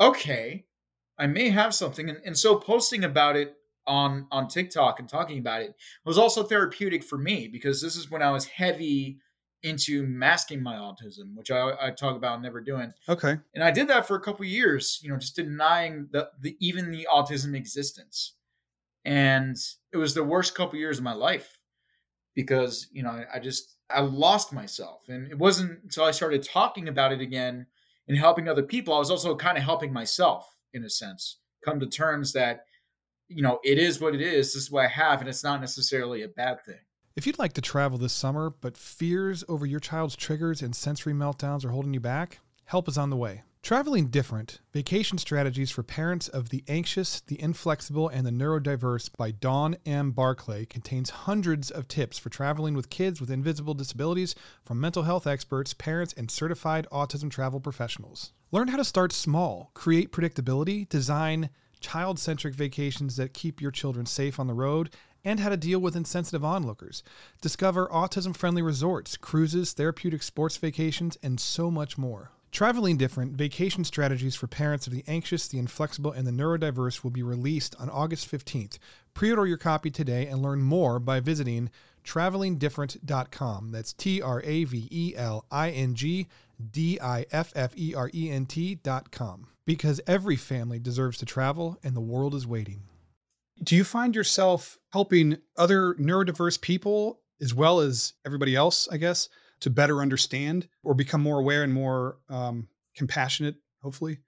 okay, 0.00 0.64
I 1.20 1.26
may 1.26 1.50
have 1.50 1.74
something, 1.74 2.08
and, 2.08 2.18
and 2.24 2.36
so 2.36 2.56
posting 2.56 3.04
about 3.04 3.36
it 3.36 3.54
on 3.86 4.26
on 4.30 4.48
TikTok 4.48 5.00
and 5.00 5.08
talking 5.08 5.38
about 5.38 5.62
it 5.62 5.74
was 6.04 6.18
also 6.18 6.42
therapeutic 6.42 7.04
for 7.04 7.18
me 7.18 7.48
because 7.48 7.82
this 7.82 7.96
is 7.96 8.10
when 8.10 8.22
I 8.22 8.30
was 8.30 8.46
heavy 8.46 9.18
into 9.62 10.06
masking 10.06 10.62
my 10.62 10.76
autism, 10.76 11.34
which 11.34 11.50
I, 11.50 11.72
I 11.78 11.90
talk 11.90 12.16
about 12.16 12.40
never 12.40 12.62
doing. 12.62 12.92
Okay. 13.08 13.36
And 13.54 13.62
I 13.62 13.70
did 13.70 13.88
that 13.88 14.06
for 14.06 14.16
a 14.16 14.20
couple 14.20 14.46
years, 14.46 14.98
you 15.02 15.10
know, 15.10 15.18
just 15.18 15.36
denying 15.36 16.08
the, 16.12 16.30
the 16.40 16.56
even 16.60 16.90
the 16.90 17.06
autism 17.12 17.54
existence. 17.54 18.36
And 19.04 19.56
it 19.92 19.98
was 19.98 20.14
the 20.14 20.24
worst 20.24 20.54
couple 20.54 20.78
years 20.78 20.96
of 20.96 21.04
my 21.04 21.12
life 21.12 21.58
because, 22.34 22.88
you 22.92 23.02
know, 23.02 23.10
I, 23.10 23.24
I 23.34 23.38
just 23.38 23.76
I 23.90 24.00
lost 24.00 24.52
myself. 24.52 25.02
And 25.08 25.30
it 25.30 25.38
wasn't 25.38 25.82
until 25.82 26.04
I 26.04 26.12
started 26.12 26.42
talking 26.42 26.88
about 26.88 27.12
it 27.12 27.20
again 27.20 27.66
and 28.08 28.16
helping 28.16 28.48
other 28.48 28.62
people, 28.62 28.94
I 28.94 28.98
was 28.98 29.10
also 29.10 29.36
kind 29.36 29.58
of 29.58 29.64
helping 29.64 29.92
myself 29.92 30.50
in 30.74 30.84
a 30.84 30.90
sense, 30.90 31.38
come 31.64 31.80
to 31.80 31.86
terms 31.86 32.32
that 32.32 32.64
you 33.30 33.42
know, 33.42 33.60
it 33.62 33.78
is 33.78 34.00
what 34.00 34.14
it 34.14 34.20
is. 34.20 34.52
This 34.52 34.64
is 34.64 34.70
what 34.70 34.84
I 34.84 34.88
have, 34.88 35.20
and 35.20 35.28
it's 35.28 35.44
not 35.44 35.60
necessarily 35.60 36.22
a 36.22 36.28
bad 36.28 36.64
thing. 36.66 36.80
If 37.14 37.26
you'd 37.26 37.38
like 37.38 37.52
to 37.54 37.60
travel 37.60 37.96
this 37.96 38.12
summer, 38.12 38.50
but 38.60 38.76
fears 38.76 39.44
over 39.48 39.64
your 39.64 39.80
child's 39.80 40.16
triggers 40.16 40.62
and 40.62 40.74
sensory 40.74 41.12
meltdowns 41.12 41.64
are 41.64 41.70
holding 41.70 41.94
you 41.94 42.00
back, 42.00 42.40
help 42.64 42.88
is 42.88 42.98
on 42.98 43.10
the 43.10 43.16
way. 43.16 43.42
Traveling 43.62 44.06
Different 44.06 44.60
Vacation 44.72 45.18
Strategies 45.18 45.70
for 45.70 45.82
Parents 45.82 46.28
of 46.28 46.48
the 46.48 46.64
Anxious, 46.66 47.20
the 47.20 47.40
Inflexible, 47.40 48.08
and 48.08 48.26
the 48.26 48.30
Neurodiverse 48.30 49.10
by 49.16 49.30
Dawn 49.30 49.76
M. 49.84 50.12
Barclay 50.12 50.64
contains 50.64 51.10
hundreds 51.10 51.70
of 51.70 51.86
tips 51.86 52.18
for 52.18 52.30
traveling 52.30 52.74
with 52.74 52.90
kids 52.90 53.20
with 53.20 53.30
invisible 53.30 53.74
disabilities 53.74 54.34
from 54.64 54.80
mental 54.80 55.02
health 55.02 55.26
experts, 55.26 55.74
parents, 55.74 56.14
and 56.16 56.30
certified 56.30 56.86
autism 56.90 57.30
travel 57.30 57.60
professionals. 57.60 58.32
Learn 58.50 58.68
how 58.68 58.78
to 58.78 58.84
start 58.84 59.12
small, 59.12 59.70
create 59.74 60.10
predictability, 60.10 60.88
design 60.88 61.50
child 61.80 62.18
centric 62.18 62.54
vacations 62.54 63.16
that 63.16 63.34
keep 63.34 63.60
your 63.60 63.70
children 63.70 64.06
safe 64.06 64.40
on 64.40 64.46
the 64.46 64.54
road, 64.54 64.90
and 65.22 65.38
how 65.38 65.50
to 65.50 65.56
deal 65.56 65.78
with 65.78 65.94
insensitive 65.94 66.44
onlookers. 66.44 67.02
Discover 67.42 67.88
autism 67.88 68.34
friendly 68.34 68.62
resorts, 68.62 69.18
cruises, 69.18 69.74
therapeutic 69.74 70.22
sports 70.22 70.56
vacations, 70.56 71.18
and 71.22 71.38
so 71.38 71.70
much 71.70 71.98
more. 71.98 72.32
Traveling 72.50 72.96
Different 72.96 73.36
Vacation 73.36 73.84
Strategies 73.84 74.34
for 74.34 74.48
Parents 74.48 74.86
of 74.86 74.92
the 74.92 75.04
Anxious, 75.06 75.46
the 75.46 75.58
Inflexible, 75.58 76.12
and 76.12 76.26
the 76.26 76.32
Neurodiverse 76.32 77.04
will 77.04 77.12
be 77.12 77.22
released 77.22 77.76
on 77.78 77.88
August 77.88 78.30
15th. 78.30 78.78
Pre 79.14 79.30
order 79.30 79.46
your 79.46 79.56
copy 79.56 79.90
today 79.90 80.26
and 80.26 80.42
learn 80.42 80.60
more 80.60 80.98
by 80.98 81.20
visiting 81.20 81.70
travelingdifferent.com. 82.04 83.70
That's 83.70 83.92
T 83.92 84.20
R 84.20 84.42
A 84.44 84.64
V 84.64 84.88
E 84.90 85.14
L 85.16 85.44
I 85.50 85.70
N 85.70 85.94
G 85.94 86.26
D 86.72 86.98
I 87.00 87.24
F 87.30 87.52
F 87.54 87.72
E 87.76 87.94
R 87.94 88.10
E 88.12 88.30
N 88.30 88.46
T.com 88.46 89.46
because 89.64 90.00
every 90.06 90.36
family 90.36 90.80
deserves 90.80 91.18
to 91.18 91.26
travel 91.26 91.78
and 91.84 91.94
the 91.94 92.00
world 92.00 92.34
is 92.34 92.46
waiting. 92.46 92.82
Do 93.62 93.76
you 93.76 93.84
find 93.84 94.16
yourself 94.16 94.78
helping 94.92 95.38
other 95.56 95.94
neurodiverse 95.94 96.60
people 96.60 97.20
as 97.40 97.54
well 97.54 97.80
as 97.80 98.14
everybody 98.26 98.56
else, 98.56 98.88
I 98.90 98.96
guess, 98.96 99.28
to 99.60 99.70
better 99.70 100.00
understand 100.00 100.68
or 100.82 100.94
become 100.94 101.22
more 101.22 101.40
aware 101.40 101.62
and 101.62 101.72
more 101.72 102.18
um, 102.28 102.68
compassionate, 102.96 103.56
hopefully? 103.82 104.18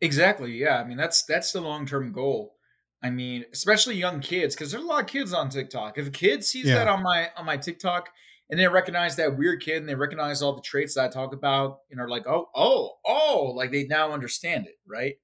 Exactly. 0.00 0.52
Yeah. 0.52 0.78
I 0.78 0.84
mean, 0.84 0.96
that's 0.96 1.24
that's 1.24 1.52
the 1.52 1.60
long 1.60 1.86
term 1.86 2.12
goal. 2.12 2.54
I 3.02 3.10
mean, 3.10 3.44
especially 3.52 3.96
young 3.96 4.20
kids, 4.20 4.54
because 4.54 4.70
there's 4.70 4.84
a 4.84 4.86
lot 4.86 5.02
of 5.02 5.08
kids 5.08 5.32
on 5.32 5.48
TikTok. 5.48 5.98
If 5.98 6.06
a 6.06 6.10
kid 6.10 6.44
sees 6.44 6.66
yeah. 6.66 6.76
that 6.76 6.88
on 6.88 7.02
my 7.02 7.30
on 7.36 7.46
my 7.46 7.56
TikTok, 7.56 8.10
and 8.52 8.60
they 8.60 8.68
recognize 8.68 9.16
that 9.16 9.38
weird 9.38 9.62
kid 9.62 9.78
and 9.78 9.88
they 9.88 9.94
recognize 9.94 10.42
all 10.42 10.54
the 10.54 10.60
traits 10.60 10.94
that 10.94 11.06
I 11.06 11.08
talk 11.08 11.32
about 11.32 11.78
and 11.90 11.98
are 11.98 12.08
like, 12.08 12.26
oh, 12.26 12.50
oh, 12.54 12.96
oh, 13.06 13.52
like 13.56 13.72
they 13.72 13.84
now 13.84 14.12
understand 14.12 14.66
it, 14.66 14.76
right? 14.86 15.14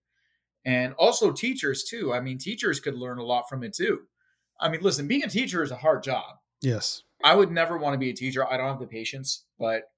And 0.65 0.95
also 0.95 1.31
teachers 1.31 1.85
too. 1.85 2.13
I 2.13 2.21
mean, 2.21 2.39
teachers 2.39 2.81
could 2.81 2.95
learn 2.95 3.19
a 3.19 3.25
lot 3.25 3.47
from 3.47 3.63
it 3.63 3.75
too. 3.75 4.01
I 4.59 4.71
mean, 4.71 4.81
listen, 4.81 5.07
being 5.07 5.25
a 5.25 5.29
teacher 5.29 5.63
is 5.63 5.71
a 5.71 5.77
hard 5.77 6.03
job. 6.03 6.37
Yes. 6.63 7.03
I 7.25 7.35
would 7.35 7.51
never 7.51 7.77
want 7.77 7.95
to 7.95 7.99
be 7.99 8.11
a 8.11 8.15
teacher. 8.15 8.47
I 8.47 8.57
don't 8.57 8.69
have 8.69 8.81
the 8.81 8.87
patience, 8.87 9.45
but 9.59 9.91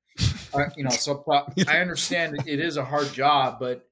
uh, 0.54 0.66
you 0.76 0.84
know, 0.84 0.90
so 0.90 1.24
I 1.68 1.78
understand 1.78 2.36
it 2.46 2.60
is 2.60 2.76
a 2.76 2.84
hard 2.84 3.12
job, 3.12 3.58
but 3.60 3.86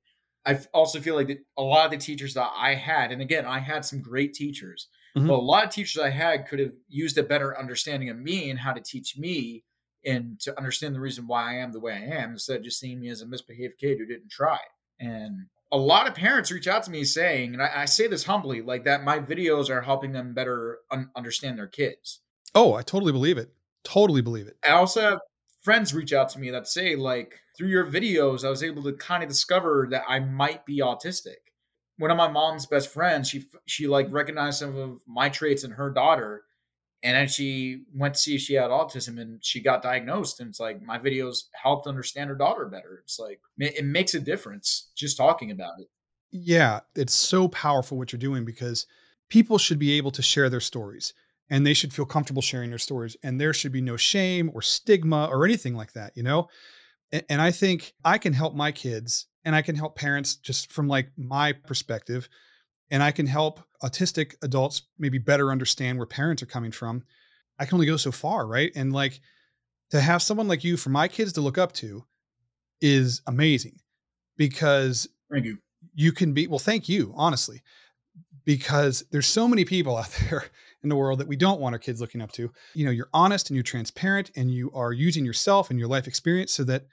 I 0.47 0.59
also 0.73 1.01
feel 1.01 1.14
like 1.14 1.38
a 1.59 1.62
lot 1.62 1.87
of 1.87 1.91
the 1.91 1.99
teachers 1.99 2.35
that 2.35 2.51
I 2.57 2.75
had, 2.75 3.12
and 3.12 3.21
again, 3.21 3.45
I 3.45 3.59
had 3.59 3.85
some 3.85 4.01
great 4.01 4.35
teachers, 4.35 4.88
Mm-hmm. 5.19 5.29
But 5.29 5.35
a 5.35 5.41
lot 5.41 5.64
of 5.64 5.71
teachers 5.71 6.03
I 6.03 6.11
had 6.11 6.47
could 6.47 6.59
have 6.59 6.73
used 6.88 7.19
a 7.19 7.23
better 7.23 7.59
understanding 7.59 8.11
of 8.11 8.19
me 8.19 8.51
and 8.51 8.59
how 8.59 8.73
to 8.73 8.81
teach 8.81 9.17
me 9.17 9.64
and 10.05 10.38
to 10.41 10.57
understand 10.57 10.95
the 10.95 11.01
reason 11.01 11.27
why 11.27 11.51
I 11.51 11.55
am 11.57 11.73
the 11.73 11.81
way 11.81 11.93
I 11.93 12.21
am 12.21 12.33
instead 12.33 12.59
of 12.59 12.64
just 12.64 12.79
seeing 12.79 13.01
me 13.01 13.09
as 13.09 13.23
a 13.23 13.27
misbehaved 13.27 13.79
kid 13.79 13.99
who 13.99 14.07
didn't 14.07 14.31
try. 14.31 14.59
And 15.01 15.47
a 15.73 15.77
lot 15.77 16.07
of 16.07 16.14
parents 16.14 16.53
reach 16.53 16.69
out 16.69 16.85
to 16.85 16.91
me 16.91 17.05
saying, 17.05 17.55
and 17.55 17.62
I, 17.62 17.83
I 17.83 17.85
say 17.85 18.07
this 18.07 18.25
humbly, 18.25 18.62
like 18.62 18.85
that 18.85 19.05
my 19.05 19.19
videos 19.19 19.71
are 19.71 19.83
helping 19.83 20.12
them 20.12 20.35
better 20.35 20.79
un- 20.91 21.11
understand 21.17 21.59
their 21.59 21.67
kids. 21.67 22.21
Oh, 22.55 22.75
I 22.75 22.83
totally 22.83 23.13
believe 23.13 23.39
it. 23.39 23.51
Totally 23.85 24.21
believe 24.23 24.47
it. 24.47 24.57
I 24.67 24.73
also 24.73 25.01
have 25.01 25.19
friends 25.63 25.95
reach 25.95 26.13
out 26.13 26.29
to 26.31 26.39
me 26.39 26.51
that 26.51 26.67
say, 26.67 26.97
like, 26.97 27.39
through 27.57 27.69
your 27.69 27.87
videos, 27.87 28.45
I 28.45 28.51
was 28.51 28.63
able 28.63 28.83
to 28.85 28.93
kind 28.95 29.23
of 29.23 29.29
discover 29.29 29.89
that 29.91 30.05
I 30.09 30.21
might 30.21 30.65
be 30.67 30.81
autistic 30.81 31.37
one 31.99 32.11
of 32.11 32.17
my 32.17 32.29
mom's 32.29 32.67
best 32.67 32.93
friends, 32.93 33.29
she 33.29 33.45
she 33.67 33.87
like 33.87 34.07
recognized 34.11 34.61
some 34.61 34.77
of 34.77 35.03
my 35.07 35.29
traits 35.29 35.65
in 35.65 35.73
her 35.73 35.91
daughter, 35.91 36.45
and 37.03 37.17
then 37.17 37.29
she 37.29 37.83
went 37.95 38.15
to 38.15 38.21
see 38.21 38.37
if 38.37 38.41
she 38.41 38.55
had 38.55 38.71
autism, 38.71 39.21
and 39.21 39.45
she 39.45 39.61
got 39.61 39.83
diagnosed. 39.83 40.41
And 40.41 40.49
it's 40.49 40.61
like 40.61 40.81
my 40.81 40.99
videos 40.99 41.45
helped 41.61 41.87
understand 41.87 42.31
her 42.31 42.37
daughter 42.37 42.67
better. 42.67 43.01
It's 43.03 43.19
like 43.19 43.41
it 43.59 43.85
makes 43.85 44.15
a 44.15 44.21
difference 44.21 44.91
just 44.97 45.17
talking 45.17 45.51
about 45.51 45.81
it. 45.81 45.89
Yeah, 46.31 46.81
it's 46.95 47.15
so 47.15 47.49
powerful 47.49 47.99
what 47.99 48.13
you're 48.13 48.19
doing 48.19 48.45
because 48.45 48.87
people 49.29 49.59
should 49.59 49.79
be 49.79 49.97
able 49.97 50.11
to 50.13 50.23
share 50.23 50.49
their 50.49 50.61
stories. 50.61 51.15
And 51.51 51.67
they 51.67 51.75
should 51.75 51.93
feel 51.93 52.05
comfortable 52.05 52.43
sharing 52.43 52.71
their 52.71 52.79
stories 52.79 53.17
and 53.23 53.41
there 53.41 53.55
should 53.55 53.73
be 53.73 53.81
no 53.81 53.97
shame 53.97 54.51
or 54.55 54.63
stigma 54.63 55.27
or 55.31 55.45
anything 55.45 55.75
like 55.75 55.93
that 55.93 56.13
you 56.17 56.23
know? 56.23 56.49
And, 57.13 57.25
and 57.29 57.41
i 57.41 57.51
think 57.51 57.93
i 58.05 58.19
can 58.19 58.33
help 58.33 58.55
my 58.55 58.73
kids 58.73 59.27
and 59.45 59.55
i 59.55 59.63
can 59.63 59.77
help 59.77 59.97
parents 59.97 60.37
just 60.37 60.73
from 60.73 60.89
like 60.89 61.11
my 61.17 61.53
perspective 61.53 62.29
and 62.91 63.03
i 63.03 63.11
can 63.11 63.27
help 63.27 63.61
autistic 63.83 64.35
adults 64.43 64.83
maybe 64.99 65.19
better 65.19 65.51
understand 65.51 65.99
where 65.99 66.07
parents 66.07 66.43
are 66.43 66.47
coming 66.47 66.73
from. 66.73 67.05
I 67.59 67.65
can 67.65 67.75
only 67.75 67.87
go 67.87 67.97
so 67.97 68.13
far 68.13 68.47
right? 68.47 68.73
And 68.75 68.93
like 68.93 69.21
to 69.91 70.01
have 70.01 70.23
someone 70.23 70.49
like 70.49 70.65
you 70.65 70.77
for 70.77 70.91
my 70.91 71.09
kids 71.09 71.33
to 71.35 71.41
look 71.41 71.59
up 71.59 71.73
to 71.75 72.05
is 72.81 73.23
amazing 73.27 73.77
because 74.37 75.09
Thank 75.31 75.45
you. 75.45 75.59
you 75.95 76.13
can 76.13 76.33
be 76.33 76.47
well 76.47 76.59
thank 76.59 76.89
you 76.89 77.13
honestly 77.17 77.63
because 78.45 79.05
there's 79.11 79.27
so 79.27 79.49
many 79.49 79.65
people 79.65 79.97
out 79.97 80.11
there 80.31 80.45
in 80.83 80.88
the 80.88 80.97
world 80.97 81.19
that 81.19 81.29
we 81.29 81.37
don't 81.37 81.61
want 81.61 81.75
our 81.75 81.79
kids 81.79 82.01
looking 82.01 82.21
up 82.21 82.33
to 82.33 82.51
you 82.75 82.85
know 82.85 82.91
you're 82.91 83.09
honest 83.12 83.51
and 83.51 83.57
you're 83.57 83.62
transparent 83.64 84.31
and 84.37 84.51
you 84.51 84.71
are 84.75 84.93
using 84.93 85.25
yourself 85.25 85.71
and 85.71 85.79
your 85.79 85.88
life 85.88 86.07
experience 86.07 86.53
so 86.53 86.64
that 86.64 86.87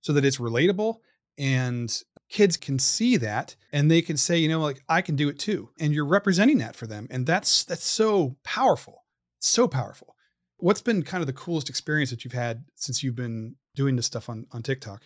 so 0.00 0.12
that 0.12 0.24
it's 0.24 0.38
relatable 0.38 0.96
and 1.38 2.02
kids 2.28 2.56
can 2.56 2.78
see 2.78 3.16
that 3.16 3.56
and 3.72 3.90
they 3.90 4.02
can 4.02 4.16
say 4.16 4.36
you 4.38 4.48
know 4.48 4.60
like 4.60 4.82
i 4.88 5.00
can 5.02 5.16
do 5.16 5.28
it 5.28 5.38
too 5.38 5.68
and 5.80 5.92
you're 5.92 6.06
representing 6.06 6.58
that 6.58 6.76
for 6.76 6.86
them 6.86 7.06
and 7.10 7.26
that's 7.26 7.64
that's 7.64 7.86
so 7.86 8.36
powerful 8.44 9.04
so 9.40 9.66
powerful 9.66 10.14
what's 10.58 10.82
been 10.82 11.02
kind 11.02 11.20
of 11.20 11.26
the 11.26 11.32
coolest 11.32 11.68
experience 11.68 12.10
that 12.10 12.24
you've 12.24 12.32
had 12.32 12.64
since 12.74 13.02
you've 13.02 13.16
been 13.16 13.54
doing 13.74 13.96
this 13.96 14.06
stuff 14.06 14.28
on 14.28 14.46
on 14.52 14.62
tiktok 14.62 15.02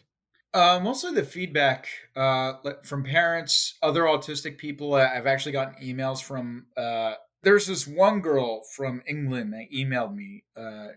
Uh, 0.55 0.81
mostly 0.83 1.12
the 1.12 1.22
feedback 1.25 1.88
uh, 2.16 2.53
from 2.83 3.03
parents, 3.05 3.77
other 3.83 4.05
autistic 4.05 4.57
people. 4.57 4.94
I- 4.94 5.12
I've 5.14 5.27
actually 5.27 5.53
gotten 5.53 5.75
emails 5.85 6.22
from. 6.22 6.66
Uh, 6.77 7.14
there's 7.46 7.66
this 7.68 7.87
one 7.87 8.20
girl 8.20 8.64
from 8.74 9.02
England 9.06 9.52
that 9.52 9.70
emailed 9.72 10.12
me, 10.14 10.42
uh, 10.56 10.88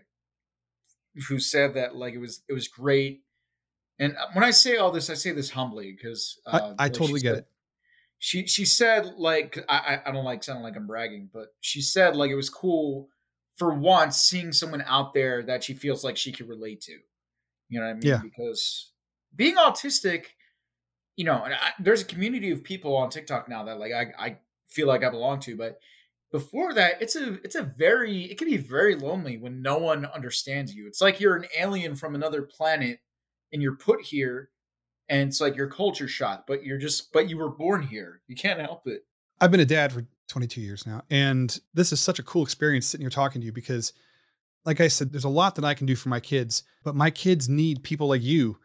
who 1.28 1.38
said 1.38 1.74
that 1.74 1.94
like 1.94 2.12
it 2.14 2.18
was 2.18 2.42
it 2.48 2.52
was 2.52 2.66
great. 2.68 3.22
And 4.00 4.16
uh, 4.16 4.26
when 4.32 4.42
I 4.44 4.50
say 4.50 4.76
all 4.76 4.90
this, 4.90 5.08
I 5.10 5.14
say 5.14 5.30
this 5.30 5.50
humbly 5.50 5.92
because 5.96 6.40
uh, 6.46 6.74
I, 6.78 6.86
I 6.86 6.88
totally 6.88 7.20
get 7.20 7.34
said- 7.34 7.38
it 7.38 7.46
She 8.18 8.46
she 8.46 8.64
said 8.64 9.14
like 9.16 9.58
I 9.68 10.00
I- 10.04 10.10
don't 10.10 10.24
like 10.24 10.42
sounding 10.42 10.64
like 10.64 10.76
I'm 10.76 10.86
bragging, 10.88 11.30
but 11.32 11.54
she 11.60 11.80
said 11.80 12.16
like 12.16 12.30
it 12.30 12.36
was 12.36 12.50
cool 12.50 13.08
for 13.56 13.72
once 13.72 14.16
seeing 14.16 14.52
someone 14.52 14.82
out 14.86 15.14
there 15.14 15.42
that 15.44 15.62
she 15.62 15.74
feels 15.74 16.02
like 16.02 16.16
she 16.16 16.32
could 16.32 16.48
relate 16.48 16.80
to. 16.82 16.96
You 17.68 17.78
know 17.78 17.86
what 17.86 17.90
I 17.92 17.94
mean? 17.94 18.02
Yeah. 18.02 18.20
Because 18.22 18.90
being 19.36 19.54
autistic, 19.56 20.24
you 21.16 21.24
know, 21.24 21.44
and 21.44 21.54
I, 21.54 21.72
there's 21.78 22.02
a 22.02 22.06
community 22.06 22.50
of 22.50 22.64
people 22.64 22.96
on 22.96 23.10
TikTok 23.10 23.48
now 23.48 23.62
that 23.64 23.78
like 23.78 23.92
I, 23.92 24.04
I 24.18 24.36
feel 24.66 24.88
like 24.88 25.04
I 25.04 25.10
belong 25.10 25.38
to, 25.40 25.56
but 25.56 25.78
before 26.30 26.74
that, 26.74 27.00
it's 27.00 27.16
a 27.16 27.34
it's 27.44 27.56
a 27.56 27.62
very 27.62 28.24
it 28.24 28.38
can 28.38 28.48
be 28.48 28.56
very 28.56 28.94
lonely 28.94 29.36
when 29.36 29.62
no 29.62 29.78
one 29.78 30.06
understands 30.06 30.74
you. 30.74 30.86
It's 30.86 31.00
like 31.00 31.20
you're 31.20 31.36
an 31.36 31.46
alien 31.58 31.96
from 31.96 32.14
another 32.14 32.42
planet 32.42 33.00
and 33.52 33.60
you're 33.60 33.76
put 33.76 34.02
here 34.02 34.50
and 35.08 35.28
it's 35.28 35.40
like 35.40 35.56
your 35.56 35.66
culture 35.66 36.08
shock, 36.08 36.44
but 36.46 36.64
you're 36.64 36.78
just 36.78 37.12
but 37.12 37.28
you 37.28 37.36
were 37.36 37.50
born 37.50 37.82
here. 37.82 38.22
You 38.28 38.36
can't 38.36 38.60
help 38.60 38.86
it. 38.86 39.02
I've 39.40 39.50
been 39.50 39.60
a 39.60 39.66
dad 39.66 39.92
for 39.92 40.06
22 40.28 40.60
years 40.60 40.86
now, 40.86 41.02
and 41.10 41.58
this 41.74 41.92
is 41.92 42.00
such 42.00 42.18
a 42.18 42.22
cool 42.22 42.42
experience 42.42 42.86
sitting 42.86 43.04
here 43.04 43.10
talking 43.10 43.40
to 43.40 43.46
you 43.46 43.52
because, 43.52 43.92
like 44.64 44.80
I 44.80 44.88
said, 44.88 45.10
there's 45.10 45.24
a 45.24 45.28
lot 45.28 45.56
that 45.56 45.64
I 45.64 45.74
can 45.74 45.86
do 45.86 45.96
for 45.96 46.10
my 46.10 46.20
kids, 46.20 46.62
but 46.84 46.94
my 46.94 47.10
kids 47.10 47.48
need 47.48 47.82
people 47.82 48.08
like 48.08 48.22
you 48.22 48.58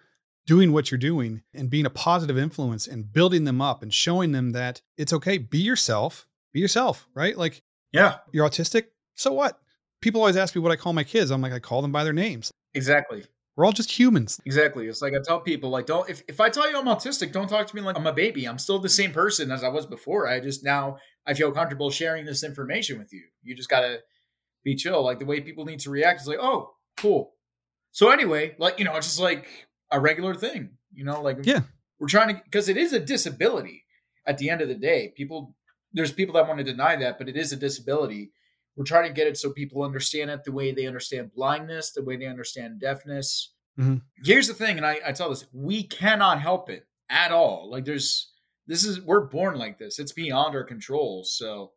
doing 0.46 0.72
what 0.72 0.92
you're 0.92 0.98
doing 1.00 1.42
and 1.54 1.70
being 1.70 1.88
a 1.88 1.90
positive 1.90 2.38
influence 2.38 2.86
and 2.86 3.12
building 3.12 3.46
them 3.46 3.62
up 3.62 3.82
and 3.82 3.92
showing 3.92 4.32
them 4.32 4.52
that 4.52 4.82
it's 4.98 5.14
okay. 5.14 5.40
Be 5.40 5.58
yourself, 5.58 6.28
be 6.56 6.62
yourself, 6.62 7.08
right? 7.14 7.38
Like 7.38 7.62
Yeah, 7.92 8.18
you're 8.32 8.48
autistic, 8.50 8.86
so 9.16 9.32
what? 9.34 9.60
People 10.02 10.22
always 10.22 10.38
ask 10.38 10.56
me 10.56 10.62
what 10.62 10.72
I 10.72 10.76
call 10.76 10.94
my 10.94 11.04
kids. 11.04 11.30
I'm 11.32 11.42
like, 11.42 11.54
I 11.54 11.60
call 11.60 11.82
them 11.82 11.92
by 11.92 12.04
their 12.04 12.14
names. 12.14 12.52
exactly. 12.74 13.24
We're 13.58 13.66
all 13.66 13.72
just 13.72 13.90
humans. 13.98 14.42
Exactly. 14.46 14.86
It's 14.88 15.02
like 15.02 15.14
I 15.14 15.20
tell 15.24 15.40
people, 15.40 15.70
like, 15.70 15.86
don't 15.86 16.10
if, 16.10 16.22
if 16.28 16.42
I 16.42 16.50
tell 16.50 16.70
you 16.70 16.78
I'm 16.78 16.86
autistic, 16.88 17.32
don't 17.32 17.48
talk 17.48 17.68
to 17.68 17.76
me 17.76 17.82
like 17.82 17.96
I'm 17.98 18.06
a 18.06 18.12
baby. 18.12 18.46
I'm 18.48 18.58
still 18.58 18.80
the 18.80 18.90
same 18.90 19.12
person 19.14 19.50
as 19.50 19.64
I 19.64 19.70
was 19.70 19.86
before. 19.86 20.28
I 20.28 20.42
just 20.42 20.62
now 20.64 20.98
I 21.26 21.34
feel 21.34 21.52
comfortable 21.54 21.90
sharing 21.90 22.26
this 22.26 22.44
information 22.44 23.00
with 23.00 23.14
you. 23.14 23.24
You 23.44 23.56
just 23.56 23.70
gotta 23.70 24.00
be 24.66 24.76
chill. 24.76 25.02
Like 25.06 25.20
the 25.20 25.26
way 25.26 25.40
people 25.40 25.64
need 25.64 25.80
to 25.82 25.90
react 25.90 26.20
is 26.22 26.28
like, 26.28 26.40
oh, 26.42 26.74
cool. 26.98 27.32
So 27.92 28.10
anyway, 28.10 28.56
like, 28.60 28.78
you 28.78 28.84
know, 28.84 28.96
it's 28.98 29.08
just 29.08 29.20
like 29.22 29.48
a 29.90 30.00
regular 30.02 30.36
thing. 30.36 30.72
You 30.94 31.06
know, 31.06 31.22
like 31.22 31.38
Yeah. 31.46 31.62
we're 31.98 32.08
trying 32.10 32.36
to 32.36 32.42
because 32.44 32.68
it 32.68 32.76
is 32.76 32.92
a 32.92 33.00
disability 33.00 33.86
at 34.28 34.38
the 34.38 34.50
end 34.50 34.60
of 34.62 34.68
the 34.68 34.76
day. 34.76 35.14
People 35.16 35.56
there's 35.96 36.12
people 36.12 36.34
that 36.36 36.48
want 36.48 36.60
to 36.60 36.64
deny 36.64 36.96
that, 36.98 37.18
but 37.18 37.28
it 37.28 37.36
is 37.36 37.52
a 37.52 37.56
disability. 37.56 38.32
We're 38.76 38.84
trying 38.86 39.08
to 39.08 39.14
get 39.14 39.28
it 39.28 39.38
so 39.38 39.50
people 39.52 39.82
understand 39.84 40.30
it 40.30 40.44
the 40.44 40.52
way 40.52 40.72
they 40.74 40.86
understand 40.86 41.34
blindness, 41.34 41.92
the 41.92 42.04
way 42.04 42.18
they 42.18 42.28
understand 42.28 42.80
deafness. 42.82 43.54
Mhm. 43.80 44.02
Here's 44.24 44.48
the 44.48 44.54
thing, 44.54 44.78
and 44.78 44.86
I, 44.86 45.00
I 45.06 45.12
tell 45.14 45.30
this: 45.30 45.46
we 45.54 45.84
cannot 45.84 46.40
help 46.42 46.70
it 46.70 46.86
at 47.10 47.32
all. 47.32 47.70
Like 47.72 47.86
there's 47.86 48.32
this 48.68 48.84
is 48.84 49.02
we're 49.02 49.22
born 49.26 49.58
like 49.58 49.78
this. 49.80 49.98
It's 50.00 50.12
beyond 50.14 50.56
our 50.56 50.64
control. 50.64 51.24
So, 51.24 51.72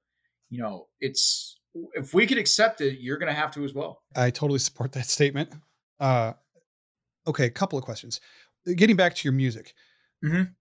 you 0.51 0.61
know, 0.61 0.89
it's 1.01 1.59
if 1.95 2.15
we 2.15 2.27
could 2.27 2.39
accept 2.39 2.81
it, 2.81 3.01
you're 3.01 3.19
gonna 3.19 3.33
have 3.33 3.51
to 3.53 3.65
as 3.65 3.75
well. 3.75 4.03
I 4.17 4.31
totally 4.31 4.59
support 4.59 4.93
that 4.93 5.07
statement. 5.07 5.53
Uh, 6.01 6.33
okay, 7.27 7.47
a 7.47 7.51
couple 7.51 7.79
of 7.79 7.85
questions. 7.85 8.21
Getting 8.77 8.97
back 8.97 9.15
to 9.17 9.25
your 9.25 9.33
music, 9.33 9.75
Mhm. 10.25 10.55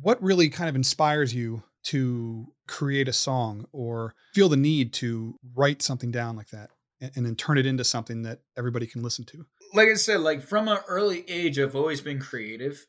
what 0.00 0.22
really 0.22 0.48
kind 0.48 0.68
of 0.68 0.74
inspires 0.76 1.34
you 1.34 1.62
to 1.84 2.46
create 2.68 3.08
a 3.08 3.12
song 3.12 3.66
or 3.72 4.14
feel 4.34 4.48
the 4.48 4.56
need 4.56 4.92
to 4.94 5.38
write 5.54 5.82
something 5.82 6.10
down 6.10 6.36
like 6.36 6.48
that 6.48 6.70
and, 7.00 7.10
and 7.16 7.26
then 7.26 7.36
turn 7.36 7.58
it 7.58 7.66
into 7.66 7.84
something 7.84 8.22
that 8.22 8.40
everybody 8.56 8.86
can 8.86 9.02
listen 9.02 9.24
to? 9.26 9.44
Like 9.72 9.88
I 9.88 9.94
said, 9.94 10.20
like 10.20 10.42
from 10.42 10.68
an 10.68 10.78
early 10.88 11.24
age, 11.28 11.58
I've 11.58 11.76
always 11.76 12.00
been 12.00 12.20
creative. 12.20 12.86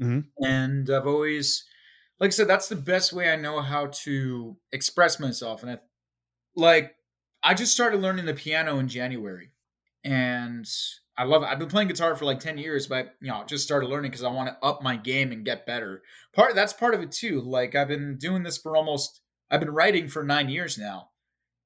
Mhm. 0.00 0.28
and 0.38 0.88
I've 0.88 1.06
always, 1.06 1.64
like 2.18 2.28
I 2.28 2.30
said, 2.30 2.48
that's 2.48 2.68
the 2.68 2.76
best 2.76 3.12
way 3.12 3.30
I 3.30 3.36
know 3.36 3.60
how 3.60 3.88
to 4.04 4.56
express 4.72 5.20
myself. 5.20 5.62
And 5.62 5.72
I, 5.72 5.78
like, 6.56 6.96
I 7.42 7.52
just 7.54 7.72
started 7.72 8.00
learning 8.00 8.24
the 8.24 8.34
piano 8.34 8.78
in 8.78 8.88
January, 8.88 9.52
and 10.02 10.66
I 11.18 11.24
love 11.24 11.42
it. 11.42 11.46
I've 11.46 11.58
been 11.58 11.68
playing 11.68 11.88
guitar 11.88 12.14
for 12.16 12.24
like 12.24 12.40
ten 12.40 12.58
years, 12.58 12.86
but 12.86 13.14
you 13.20 13.28
know, 13.28 13.44
just 13.46 13.64
started 13.64 13.88
learning 13.88 14.10
because 14.10 14.24
I 14.24 14.30
want 14.30 14.48
to 14.48 14.66
up 14.66 14.82
my 14.82 14.96
game 14.96 15.32
and 15.32 15.44
get 15.44 15.66
better. 15.66 16.02
Part 16.34 16.54
that's 16.54 16.72
part 16.72 16.94
of 16.94 17.02
it 17.02 17.12
too. 17.12 17.40
Like 17.40 17.74
I've 17.74 17.88
been 17.88 18.16
doing 18.18 18.42
this 18.42 18.58
for 18.58 18.76
almost, 18.76 19.20
I've 19.50 19.60
been 19.60 19.70
writing 19.70 20.08
for 20.08 20.22
nine 20.22 20.48
years 20.48 20.78
now, 20.78 21.10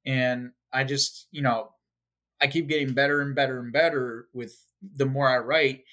and 0.04 0.50
I 0.72 0.84
just, 0.84 1.28
you 1.30 1.42
know, 1.42 1.70
I 2.40 2.48
keep 2.48 2.68
getting 2.68 2.94
better 2.94 3.20
and 3.20 3.34
better 3.34 3.60
and 3.60 3.72
better 3.72 4.26
with 4.32 4.56
the 4.96 5.06
more 5.06 5.28
I 5.28 5.38
write 5.38 5.84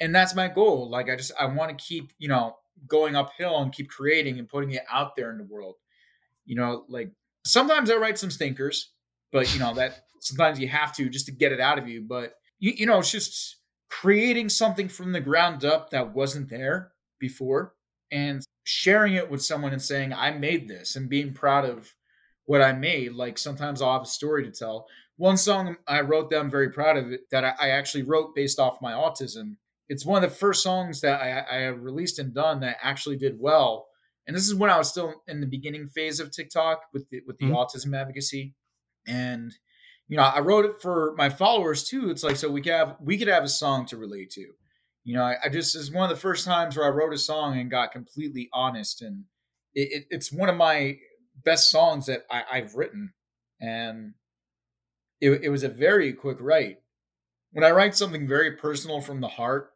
and 0.00 0.14
that's 0.14 0.34
my 0.34 0.48
goal 0.48 0.88
like 0.90 1.08
i 1.08 1.16
just 1.16 1.32
i 1.38 1.46
want 1.46 1.76
to 1.76 1.84
keep 1.84 2.12
you 2.18 2.28
know 2.28 2.56
going 2.86 3.16
uphill 3.16 3.58
and 3.58 3.72
keep 3.72 3.88
creating 3.88 4.38
and 4.38 4.48
putting 4.48 4.70
it 4.70 4.84
out 4.90 5.16
there 5.16 5.30
in 5.30 5.38
the 5.38 5.44
world 5.44 5.74
you 6.44 6.54
know 6.54 6.84
like 6.88 7.10
sometimes 7.44 7.90
i 7.90 7.96
write 7.96 8.18
some 8.18 8.30
stinkers 8.30 8.92
but 9.32 9.52
you 9.52 9.60
know 9.60 9.74
that 9.74 10.02
sometimes 10.20 10.58
you 10.58 10.68
have 10.68 10.94
to 10.94 11.08
just 11.08 11.26
to 11.26 11.32
get 11.32 11.52
it 11.52 11.60
out 11.60 11.78
of 11.78 11.88
you 11.88 12.04
but 12.06 12.34
you, 12.58 12.72
you 12.76 12.86
know 12.86 12.98
it's 12.98 13.10
just 13.10 13.56
creating 13.88 14.48
something 14.48 14.88
from 14.88 15.12
the 15.12 15.20
ground 15.20 15.64
up 15.64 15.90
that 15.90 16.14
wasn't 16.14 16.48
there 16.48 16.92
before 17.18 17.74
and 18.10 18.42
sharing 18.64 19.14
it 19.14 19.30
with 19.30 19.42
someone 19.42 19.72
and 19.72 19.82
saying 19.82 20.12
i 20.12 20.30
made 20.30 20.68
this 20.68 20.96
and 20.96 21.08
being 21.08 21.32
proud 21.32 21.64
of 21.64 21.94
what 22.44 22.62
i 22.62 22.72
made 22.72 23.12
like 23.12 23.38
sometimes 23.38 23.80
i'll 23.82 23.92
have 23.92 24.02
a 24.02 24.06
story 24.06 24.44
to 24.44 24.50
tell 24.50 24.86
one 25.16 25.36
song 25.36 25.76
i 25.86 26.00
wrote 26.00 26.30
that 26.30 26.38
i'm 26.40 26.50
very 26.50 26.70
proud 26.70 26.96
of 26.96 27.10
it 27.12 27.20
that 27.30 27.44
i, 27.44 27.54
I 27.60 27.68
actually 27.70 28.02
wrote 28.02 28.34
based 28.34 28.58
off 28.58 28.82
my 28.82 28.92
autism 28.92 29.56
it's 29.88 30.04
one 30.04 30.22
of 30.22 30.30
the 30.30 30.36
first 30.36 30.62
songs 30.62 31.00
that 31.00 31.18
I, 31.20 31.46
I 31.50 31.60
have 31.62 31.80
released 31.82 32.18
and 32.18 32.34
done 32.34 32.60
that 32.60 32.76
actually 32.82 33.16
did 33.16 33.40
well. 33.40 33.88
And 34.26 34.36
this 34.36 34.46
is 34.46 34.54
when 34.54 34.68
I 34.68 34.76
was 34.76 34.90
still 34.90 35.22
in 35.26 35.40
the 35.40 35.46
beginning 35.46 35.86
phase 35.88 36.20
of 36.20 36.30
TikTok 36.30 36.82
with 36.92 37.08
the, 37.08 37.22
with 37.26 37.38
the 37.38 37.46
Mhm. 37.46 37.54
autism 37.54 37.96
advocacy. 37.98 38.54
And 39.06 39.50
you 40.08 40.16
know, 40.16 40.22
I 40.22 40.40
wrote 40.40 40.64
it 40.64 40.80
for 40.80 41.14
my 41.16 41.28
followers 41.28 41.84
too. 41.84 42.10
It's 42.10 42.22
like 42.22 42.36
so 42.36 42.50
we 42.50 42.62
could 42.62 42.72
have 42.72 42.96
we 43.00 43.18
could 43.18 43.28
have 43.28 43.44
a 43.44 43.48
song 43.48 43.86
to 43.86 43.96
relate 43.96 44.30
to. 44.30 44.46
You 45.04 45.16
know, 45.16 45.22
I, 45.22 45.36
I 45.44 45.48
just 45.48 45.76
it's 45.76 45.92
one 45.92 46.10
of 46.10 46.14
the 46.14 46.20
first 46.20 46.44
times 46.44 46.76
where 46.76 46.86
I 46.86 46.94
wrote 46.94 47.12
a 47.12 47.18
song 47.18 47.58
and 47.58 47.70
got 47.70 47.92
completely 47.92 48.48
honest, 48.52 49.02
and 49.02 49.24
it, 49.74 49.88
it, 49.92 50.04
it's 50.10 50.32
one 50.32 50.48
of 50.48 50.56
my 50.56 50.98
best 51.44 51.70
songs 51.70 52.06
that 52.06 52.22
I, 52.30 52.42
I've 52.52 52.74
written. 52.74 53.12
And 53.60 54.14
it, 55.20 55.44
it 55.44 55.48
was 55.48 55.62
a 55.62 55.68
very 55.68 56.12
quick 56.12 56.38
write. 56.40 56.78
When 57.52 57.64
I 57.64 57.70
write 57.70 57.94
something 57.94 58.26
very 58.26 58.52
personal 58.56 59.00
from 59.00 59.20
the 59.20 59.28
heart, 59.28 59.72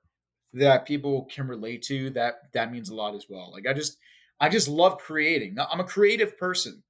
that 0.54 0.86
people 0.86 1.28
can 1.32 1.48
relate 1.48 1.82
to 1.82 2.10
that 2.10 2.52
that 2.52 2.72
means 2.72 2.90
a 2.90 2.94
lot 2.94 3.14
as 3.14 3.26
well 3.28 3.50
like 3.52 3.66
i 3.66 3.72
just 3.72 3.96
i 4.40 4.48
just 4.48 4.68
love 4.68 4.98
creating 4.98 5.56
i'm 5.70 5.80
a 5.80 5.84
creative 5.84 6.36
person 6.38 6.82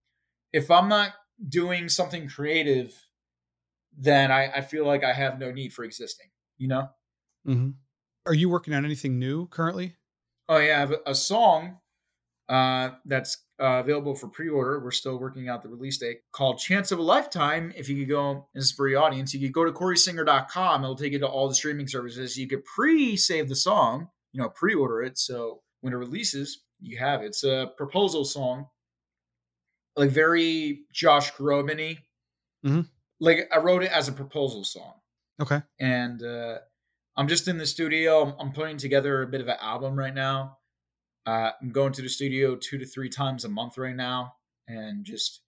if 0.52 0.70
i'm 0.70 0.88
not 0.88 1.12
doing 1.48 1.88
something 1.88 2.28
creative 2.28 2.94
then 3.96 4.30
i, 4.30 4.50
I 4.50 4.60
feel 4.60 4.86
like 4.86 5.04
i 5.04 5.12
have 5.12 5.38
no 5.38 5.50
need 5.50 5.72
for 5.72 5.84
existing 5.84 6.26
you 6.58 6.68
know 6.68 6.88
Mhm. 7.46 7.74
Are 8.24 8.34
you 8.34 8.48
working 8.48 8.72
on 8.72 8.84
anything 8.84 9.18
new 9.18 9.46
currently? 9.48 9.96
oh 10.48 10.58
yeah 10.58 10.76
i 10.76 10.80
have 10.80 10.94
a, 11.06 11.14
song 11.14 11.78
uh, 12.48 12.90
that's 13.06 13.38
uh, 13.60 13.80
available 13.80 14.14
for 14.14 14.28
pre-order. 14.28 14.78
We're 14.82 14.90
still 14.90 15.18
working 15.18 15.48
out 15.48 15.62
the 15.62 15.68
release 15.68 15.98
date. 15.98 16.18
Called 16.32 16.58
"Chance 16.58 16.92
of 16.92 16.98
a 16.98 17.02
Lifetime." 17.02 17.72
If 17.76 17.88
you 17.88 17.96
could 17.96 18.10
go, 18.10 18.48
this 18.54 18.64
is 18.64 18.72
for 18.72 18.88
your 18.88 19.00
audience. 19.00 19.32
You 19.32 19.40
could 19.40 19.54
go 19.54 19.64
to 19.64 19.72
CorySinger.com. 19.72 20.82
It'll 20.82 20.96
take 20.96 21.12
you 21.12 21.18
to 21.20 21.26
all 21.26 21.48
the 21.48 21.54
streaming 21.54 21.88
services. 21.88 22.36
You 22.36 22.48
could 22.48 22.64
pre-save 22.64 23.48
the 23.48 23.56
song. 23.56 24.08
You 24.32 24.42
know, 24.42 24.48
pre-order 24.48 25.02
it. 25.02 25.18
So 25.18 25.62
when 25.80 25.92
it 25.92 25.96
releases, 25.96 26.60
you 26.80 26.98
have 26.98 27.22
it. 27.22 27.26
It's 27.26 27.44
a 27.44 27.70
proposal 27.76 28.24
song, 28.24 28.66
like 29.96 30.10
very 30.10 30.80
Josh 30.92 31.32
Groban 31.32 31.98
mm-hmm. 32.64 32.80
Like 33.22 33.48
I 33.52 33.58
wrote 33.58 33.82
it 33.82 33.92
as 33.92 34.08
a 34.08 34.12
proposal 34.12 34.64
song. 34.64 34.94
Okay. 35.40 35.62
And 35.80 36.22
uh, 36.22 36.58
I'm 37.16 37.28
just 37.28 37.48
in 37.48 37.56
the 37.56 37.66
studio. 37.66 38.22
I'm, 38.22 38.34
I'm 38.38 38.52
putting 38.52 38.76
together 38.76 39.22
a 39.22 39.26
bit 39.26 39.40
of 39.40 39.48
an 39.48 39.56
album 39.60 39.98
right 39.98 40.14
now 40.14 40.58
uh, 41.26 41.50
I'm 41.60 41.70
going 41.70 41.92
to 41.92 42.02
the 42.02 42.08
studio 42.08 42.56
two 42.56 42.78
to 42.78 42.86
three 42.86 43.08
times 43.08 43.44
a 43.44 43.48
month 43.48 43.78
right 43.78 43.94
now, 43.94 44.34
and 44.66 45.04
just 45.04 45.40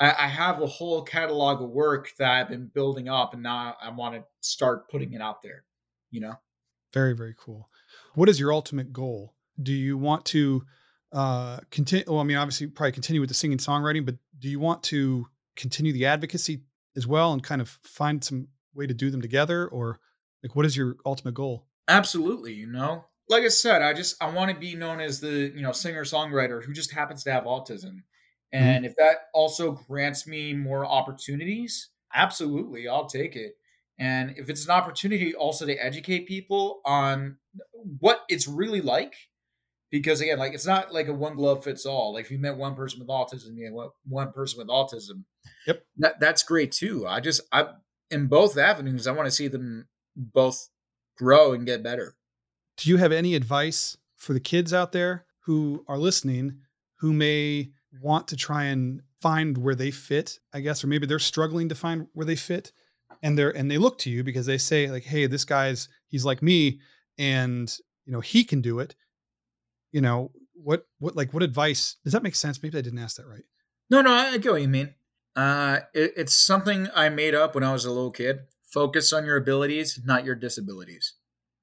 I, 0.00 0.10
I, 0.10 0.26
have 0.26 0.60
a 0.60 0.66
whole 0.66 1.02
catalog 1.02 1.62
of 1.62 1.70
work 1.70 2.10
that 2.18 2.30
I've 2.30 2.48
been 2.48 2.70
building 2.74 3.08
up, 3.08 3.32
and 3.32 3.42
now 3.42 3.76
I 3.80 3.90
want 3.90 4.16
to 4.16 4.24
start 4.40 4.90
putting 4.90 5.12
it 5.12 5.20
out 5.20 5.42
there. 5.42 5.64
You 6.10 6.20
know, 6.20 6.34
very 6.92 7.14
very 7.14 7.34
cool. 7.38 7.68
What 8.14 8.28
is 8.28 8.40
your 8.40 8.52
ultimate 8.52 8.92
goal? 8.92 9.34
Do 9.62 9.72
you 9.72 9.96
want 9.96 10.24
to 10.26 10.64
uh, 11.12 11.58
continue? 11.70 12.04
Well, 12.08 12.20
I 12.20 12.24
mean, 12.24 12.36
obviously, 12.36 12.66
probably 12.66 12.92
continue 12.92 13.20
with 13.20 13.30
the 13.30 13.34
singing 13.34 13.58
songwriting, 13.58 14.04
but 14.04 14.16
do 14.40 14.48
you 14.48 14.58
want 14.58 14.82
to 14.84 15.28
continue 15.54 15.92
the 15.92 16.06
advocacy 16.06 16.62
as 16.96 17.06
well, 17.06 17.32
and 17.32 17.42
kind 17.42 17.60
of 17.60 17.68
find 17.82 18.22
some 18.22 18.48
way 18.74 18.86
to 18.86 18.94
do 18.94 19.10
them 19.10 19.20
together, 19.22 19.68
or 19.68 19.98
like 20.42 20.54
what 20.56 20.66
is 20.66 20.76
your 20.76 20.96
ultimate 21.06 21.34
goal? 21.34 21.66
Absolutely, 21.88 22.52
you 22.52 22.66
know, 22.66 23.04
like 23.28 23.44
I 23.44 23.48
said, 23.48 23.82
I 23.82 23.92
just 23.92 24.22
I 24.22 24.30
want 24.30 24.50
to 24.50 24.56
be 24.56 24.74
known 24.74 25.00
as 25.00 25.20
the 25.20 25.52
you 25.54 25.62
know 25.62 25.72
singer 25.72 26.04
songwriter 26.04 26.64
who 26.64 26.72
just 26.72 26.92
happens 26.92 27.24
to 27.24 27.32
have 27.32 27.44
autism, 27.44 27.84
mm-hmm. 27.84 27.98
and 28.52 28.76
mm-hmm. 28.78 28.84
if 28.86 28.96
that 28.96 29.28
also 29.32 29.72
grants 29.72 30.26
me 30.26 30.52
more 30.52 30.84
opportunities, 30.84 31.90
absolutely, 32.14 32.88
I'll 32.88 33.06
take 33.06 33.36
it. 33.36 33.54
And 33.98 34.34
if 34.36 34.50
it's 34.50 34.64
an 34.64 34.72
opportunity 34.72 35.34
also 35.34 35.66
to 35.66 35.76
educate 35.76 36.26
people 36.26 36.80
on 36.84 37.36
what 38.00 38.22
it's 38.28 38.48
really 38.48 38.80
like, 38.80 39.14
because 39.94 40.20
again, 40.20 40.40
like 40.40 40.54
it's 40.54 40.66
not 40.66 40.92
like 40.92 41.06
a 41.06 41.12
one 41.12 41.36
glove 41.36 41.62
fits 41.62 41.86
all. 41.86 42.14
Like 42.14 42.24
if 42.24 42.30
you 42.32 42.38
met 42.38 42.56
one 42.56 42.74
person 42.74 42.98
with 42.98 43.06
autism, 43.06 43.56
you 43.56 43.70
know, 43.70 43.92
one 44.08 44.32
person 44.32 44.58
with 44.58 44.66
autism. 44.66 45.22
Yep, 45.68 45.84
that 45.98 46.18
that's 46.18 46.42
great 46.42 46.72
too. 46.72 47.06
I 47.06 47.20
just 47.20 47.42
I 47.52 47.68
in 48.10 48.26
both 48.26 48.58
avenues, 48.58 49.06
I 49.06 49.12
want 49.12 49.26
to 49.26 49.30
see 49.30 49.46
them 49.46 49.86
both 50.16 50.68
grow 51.16 51.52
and 51.52 51.64
get 51.64 51.84
better. 51.84 52.16
Do 52.76 52.90
you 52.90 52.96
have 52.96 53.12
any 53.12 53.36
advice 53.36 53.96
for 54.16 54.32
the 54.32 54.40
kids 54.40 54.74
out 54.74 54.90
there 54.90 55.26
who 55.44 55.84
are 55.86 55.96
listening 55.96 56.56
who 56.96 57.12
may 57.12 57.70
want 58.02 58.26
to 58.28 58.36
try 58.36 58.64
and 58.64 59.00
find 59.20 59.56
where 59.56 59.76
they 59.76 59.92
fit, 59.92 60.40
I 60.52 60.58
guess, 60.58 60.82
or 60.82 60.88
maybe 60.88 61.06
they're 61.06 61.20
struggling 61.20 61.68
to 61.68 61.76
find 61.76 62.08
where 62.14 62.26
they 62.26 62.34
fit 62.34 62.72
and 63.22 63.38
they're 63.38 63.56
and 63.56 63.70
they 63.70 63.78
look 63.78 63.98
to 63.98 64.10
you 64.10 64.24
because 64.24 64.46
they 64.46 64.58
say 64.58 64.90
like, 64.90 65.04
"Hey, 65.04 65.28
this 65.28 65.44
guy's 65.44 65.88
he's 66.08 66.24
like 66.24 66.42
me 66.42 66.80
and, 67.16 67.72
you 68.06 68.12
know, 68.12 68.20
he 68.20 68.42
can 68.42 68.60
do 68.60 68.80
it." 68.80 68.96
You 69.94 70.00
know, 70.00 70.30
what 70.54 70.86
what 70.98 71.16
like 71.16 71.32
what 71.32 71.42
advice 71.42 71.96
does 72.04 72.12
that 72.12 72.22
make 72.22 72.34
sense? 72.34 72.62
Maybe 72.62 72.76
I 72.76 72.82
didn't 72.82 72.98
ask 72.98 73.16
that 73.16 73.26
right. 73.26 73.44
No, 73.90 74.02
no, 74.02 74.12
I 74.12 74.36
get 74.38 74.52
what 74.52 74.62
you 74.62 74.68
mean. 74.68 74.94
Uh, 75.36 75.80
it, 75.94 76.12
it's 76.16 76.34
something 76.34 76.88
I 76.94 77.08
made 77.08 77.34
up 77.34 77.54
when 77.54 77.64
I 77.64 77.72
was 77.72 77.84
a 77.84 77.90
little 77.90 78.10
kid. 78.10 78.40
Focus 78.64 79.12
on 79.12 79.24
your 79.24 79.36
abilities, 79.36 80.00
not 80.04 80.24
your 80.24 80.34
disabilities. 80.34 81.14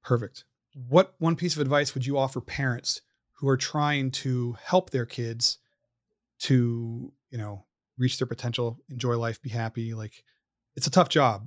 Perfect 0.02 0.44
what 0.88 1.14
one 1.18 1.36
piece 1.36 1.54
of 1.54 1.60
advice 1.60 1.94
would 1.94 2.06
you 2.06 2.18
offer 2.18 2.40
parents 2.40 3.02
who 3.32 3.48
are 3.48 3.56
trying 3.56 4.10
to 4.10 4.56
help 4.62 4.90
their 4.90 5.06
kids 5.06 5.58
to 6.38 7.12
you 7.30 7.38
know 7.38 7.64
reach 7.98 8.18
their 8.18 8.26
potential 8.26 8.80
enjoy 8.88 9.16
life 9.16 9.40
be 9.42 9.50
happy 9.50 9.94
like 9.94 10.24
it's 10.76 10.86
a 10.86 10.90
tough 10.90 11.08
job 11.08 11.46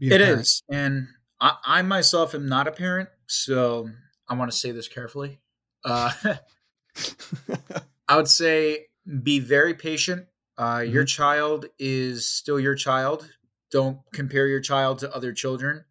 It 0.00 0.20
is, 0.20 0.62
and 0.70 1.08
I, 1.40 1.54
I, 1.64 1.82
myself 1.82 2.34
am 2.34 2.48
not 2.48 2.66
a 2.66 2.72
parent 2.72 3.08
so 3.26 3.88
i 4.28 4.34
want 4.34 4.50
to 4.50 4.56
say 4.56 4.70
this 4.70 4.88
carefully 4.88 5.40
uh, 5.84 6.12
i 8.08 8.16
would 8.16 8.28
say 8.28 8.86
be 9.22 9.38
very 9.38 9.74
patient 9.74 10.26
uh, 10.56 10.78
mm-hmm. 10.78 10.92
your 10.92 11.04
child 11.04 11.66
is 11.78 12.28
still 12.28 12.58
your 12.58 12.74
child 12.74 13.30
don't 13.70 13.98
compare 14.12 14.46
your 14.46 14.60
child 14.60 14.98
to 14.98 15.14
other 15.14 15.32
children 15.32 15.84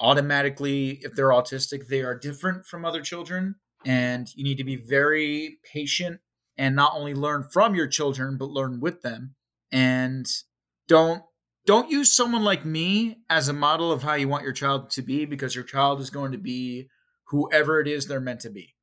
automatically, 0.00 1.00
if 1.02 1.14
they're 1.14 1.30
autistic, 1.30 1.88
they 1.88 2.02
are 2.02 2.14
different 2.16 2.66
from 2.66 2.84
other 2.84 3.00
children. 3.00 3.56
And 3.84 4.28
you 4.34 4.44
need 4.44 4.58
to 4.58 4.64
be 4.64 4.76
very 4.76 5.58
patient 5.70 6.20
and 6.56 6.74
not 6.74 6.92
only 6.94 7.14
learn 7.14 7.44
from 7.52 7.74
your 7.74 7.86
children, 7.86 8.36
but 8.38 8.50
learn 8.50 8.80
with 8.80 9.02
them. 9.02 9.34
And 9.72 10.26
don't 10.88 11.22
don't 11.66 11.90
use 11.90 12.12
someone 12.12 12.44
like 12.44 12.66
me 12.66 13.16
as 13.30 13.48
a 13.48 13.54
model 13.54 13.90
of 13.90 14.02
how 14.02 14.14
you 14.14 14.28
want 14.28 14.44
your 14.44 14.52
child 14.52 14.90
to 14.90 15.02
be 15.02 15.24
because 15.24 15.54
your 15.54 15.64
child 15.64 15.98
is 16.00 16.10
going 16.10 16.32
to 16.32 16.38
be 16.38 16.88
whoever 17.28 17.80
it 17.80 17.88
is 17.88 18.06
they're 18.06 18.20
meant 18.20 18.40
to 18.40 18.50
be. 18.50 18.73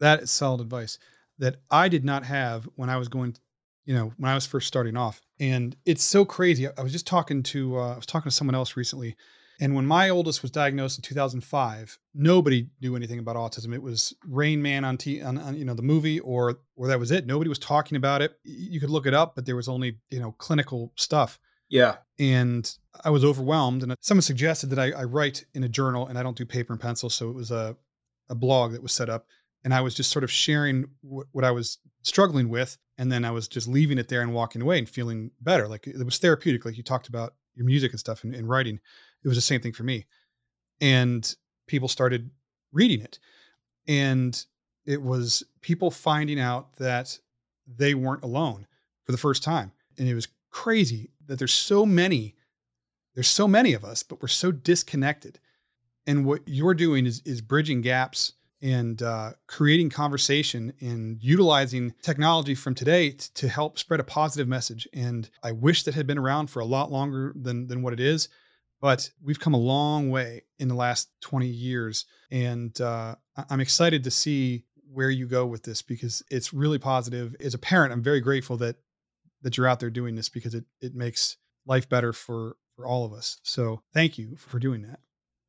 That 0.00 0.22
is 0.22 0.30
solid 0.30 0.60
advice 0.60 0.98
that 1.38 1.56
I 1.70 1.88
did 1.88 2.04
not 2.04 2.24
have 2.24 2.68
when 2.74 2.90
I 2.90 2.96
was 2.96 3.08
going, 3.08 3.36
you 3.84 3.94
know, 3.94 4.12
when 4.18 4.30
I 4.30 4.34
was 4.34 4.46
first 4.46 4.66
starting 4.66 4.96
off. 4.96 5.20
And 5.38 5.76
it's 5.86 6.02
so 6.02 6.24
crazy. 6.24 6.68
I 6.68 6.82
was 6.82 6.92
just 6.92 7.06
talking 7.06 7.42
to 7.44 7.78
uh, 7.78 7.92
I 7.94 7.96
was 7.96 8.06
talking 8.06 8.30
to 8.30 8.36
someone 8.36 8.54
else 8.54 8.76
recently 8.76 9.16
and 9.60 9.74
when 9.74 9.84
my 9.84 10.08
oldest 10.08 10.40
was 10.40 10.50
diagnosed 10.50 10.98
in 10.98 11.02
2005, 11.02 11.98
nobody 12.14 12.68
knew 12.80 12.96
anything 12.96 13.18
about 13.18 13.36
autism. 13.36 13.74
It 13.74 13.82
was 13.82 14.14
Rain 14.26 14.62
Man 14.62 14.86
on, 14.86 14.96
T, 14.96 15.20
on, 15.20 15.36
on, 15.36 15.54
you 15.54 15.66
know 15.66 15.74
the 15.74 15.82
movie, 15.82 16.18
or 16.20 16.60
or 16.76 16.88
that 16.88 16.98
was 16.98 17.10
it. 17.10 17.26
Nobody 17.26 17.50
was 17.50 17.58
talking 17.58 17.96
about 17.96 18.22
it. 18.22 18.38
You 18.42 18.80
could 18.80 18.88
look 18.88 19.06
it 19.06 19.12
up, 19.12 19.34
but 19.34 19.44
there 19.44 19.56
was 19.56 19.68
only 19.68 19.98
you 20.10 20.18
know 20.18 20.32
clinical 20.32 20.92
stuff. 20.96 21.38
Yeah. 21.68 21.96
And 22.18 22.74
I 23.04 23.10
was 23.10 23.24
overwhelmed, 23.24 23.82
and 23.82 23.94
someone 24.00 24.22
suggested 24.22 24.70
that 24.70 24.78
I, 24.78 24.92
I 24.92 25.04
write 25.04 25.44
in 25.54 25.62
a 25.62 25.68
journal, 25.68 26.06
and 26.06 26.18
I 26.18 26.22
don't 26.22 26.36
do 26.36 26.46
paper 26.46 26.72
and 26.72 26.80
pencil, 26.80 27.10
so 27.10 27.28
it 27.28 27.34
was 27.34 27.50
a 27.50 27.76
a 28.30 28.34
blog 28.34 28.72
that 28.72 28.82
was 28.82 28.92
set 28.92 29.10
up, 29.10 29.26
and 29.64 29.74
I 29.74 29.80
was 29.80 29.94
just 29.94 30.10
sort 30.10 30.24
of 30.24 30.30
sharing 30.30 30.86
what 31.02 31.44
I 31.44 31.50
was 31.50 31.78
struggling 32.02 32.48
with, 32.48 32.78
and 32.98 33.10
then 33.10 33.24
I 33.24 33.30
was 33.30 33.48
just 33.48 33.68
leaving 33.68 33.98
it 33.98 34.08
there 34.08 34.22
and 34.22 34.32
walking 34.32 34.62
away 34.62 34.78
and 34.78 34.88
feeling 34.88 35.30
better. 35.40 35.68
Like 35.68 35.86
it 35.86 36.02
was 36.04 36.18
therapeutic, 36.18 36.64
like 36.64 36.76
you 36.76 36.82
talked 36.82 37.08
about 37.08 37.34
your 37.54 37.66
music 37.66 37.90
and 37.92 38.00
stuff 38.00 38.24
and, 38.24 38.34
and 38.34 38.48
writing 38.48 38.80
it 39.24 39.28
was 39.28 39.36
the 39.36 39.42
same 39.42 39.60
thing 39.60 39.72
for 39.72 39.82
me. 39.82 40.06
And 40.80 41.34
people 41.66 41.88
started 41.88 42.30
reading 42.72 43.00
it. 43.00 43.18
And 43.86 44.42
it 44.86 45.02
was 45.02 45.42
people 45.60 45.90
finding 45.90 46.40
out 46.40 46.76
that 46.76 47.18
they 47.66 47.94
weren't 47.94 48.24
alone 48.24 48.66
for 49.04 49.12
the 49.12 49.18
first 49.18 49.42
time. 49.42 49.72
And 49.98 50.08
it 50.08 50.14
was 50.14 50.28
crazy 50.50 51.10
that 51.26 51.38
there's 51.38 51.52
so 51.52 51.84
many, 51.84 52.34
there's 53.14 53.28
so 53.28 53.46
many 53.46 53.74
of 53.74 53.84
us, 53.84 54.02
but 54.02 54.22
we're 54.22 54.28
so 54.28 54.50
disconnected. 54.52 55.38
And 56.06 56.24
what 56.24 56.40
you're 56.46 56.74
doing 56.74 57.06
is 57.06 57.20
is 57.24 57.40
bridging 57.40 57.82
gaps 57.82 58.32
and 58.62 59.02
uh, 59.02 59.32
creating 59.46 59.90
conversation 59.90 60.72
and 60.80 61.22
utilizing 61.22 61.94
technology 62.02 62.54
from 62.54 62.74
today 62.74 63.10
t- 63.10 63.28
to 63.34 63.48
help 63.48 63.78
spread 63.78 64.00
a 64.00 64.04
positive 64.04 64.48
message. 64.48 64.86
And 64.92 65.28
I 65.42 65.52
wish 65.52 65.84
that 65.84 65.94
had 65.94 66.06
been 66.06 66.18
around 66.18 66.48
for 66.48 66.60
a 66.60 66.64
lot 66.64 66.92
longer 66.92 67.32
than 67.34 67.66
than 67.66 67.82
what 67.82 67.92
it 67.92 68.00
is. 68.00 68.28
But 68.80 69.10
we've 69.22 69.40
come 69.40 69.54
a 69.54 69.58
long 69.58 70.10
way 70.10 70.42
in 70.58 70.68
the 70.68 70.74
last 70.74 71.10
20 71.20 71.46
years. 71.46 72.06
And 72.30 72.78
uh, 72.80 73.16
I'm 73.50 73.60
excited 73.60 74.04
to 74.04 74.10
see 74.10 74.64
where 74.90 75.10
you 75.10 75.26
go 75.26 75.46
with 75.46 75.62
this 75.62 75.82
because 75.82 76.22
it's 76.30 76.52
really 76.54 76.78
positive. 76.78 77.36
As 77.40 77.54
a 77.54 77.58
parent, 77.58 77.92
I'm 77.92 78.02
very 78.02 78.20
grateful 78.20 78.56
that 78.58 78.76
that 79.42 79.56
you're 79.56 79.66
out 79.66 79.80
there 79.80 79.90
doing 79.90 80.14
this 80.14 80.28
because 80.28 80.54
it 80.54 80.64
it 80.80 80.94
makes 80.94 81.36
life 81.66 81.88
better 81.88 82.12
for 82.12 82.56
for 82.76 82.86
all 82.86 83.04
of 83.04 83.12
us. 83.12 83.38
So 83.42 83.82
thank 83.92 84.18
you 84.18 84.36
for 84.36 84.58
doing 84.58 84.82
that. 84.82 85.00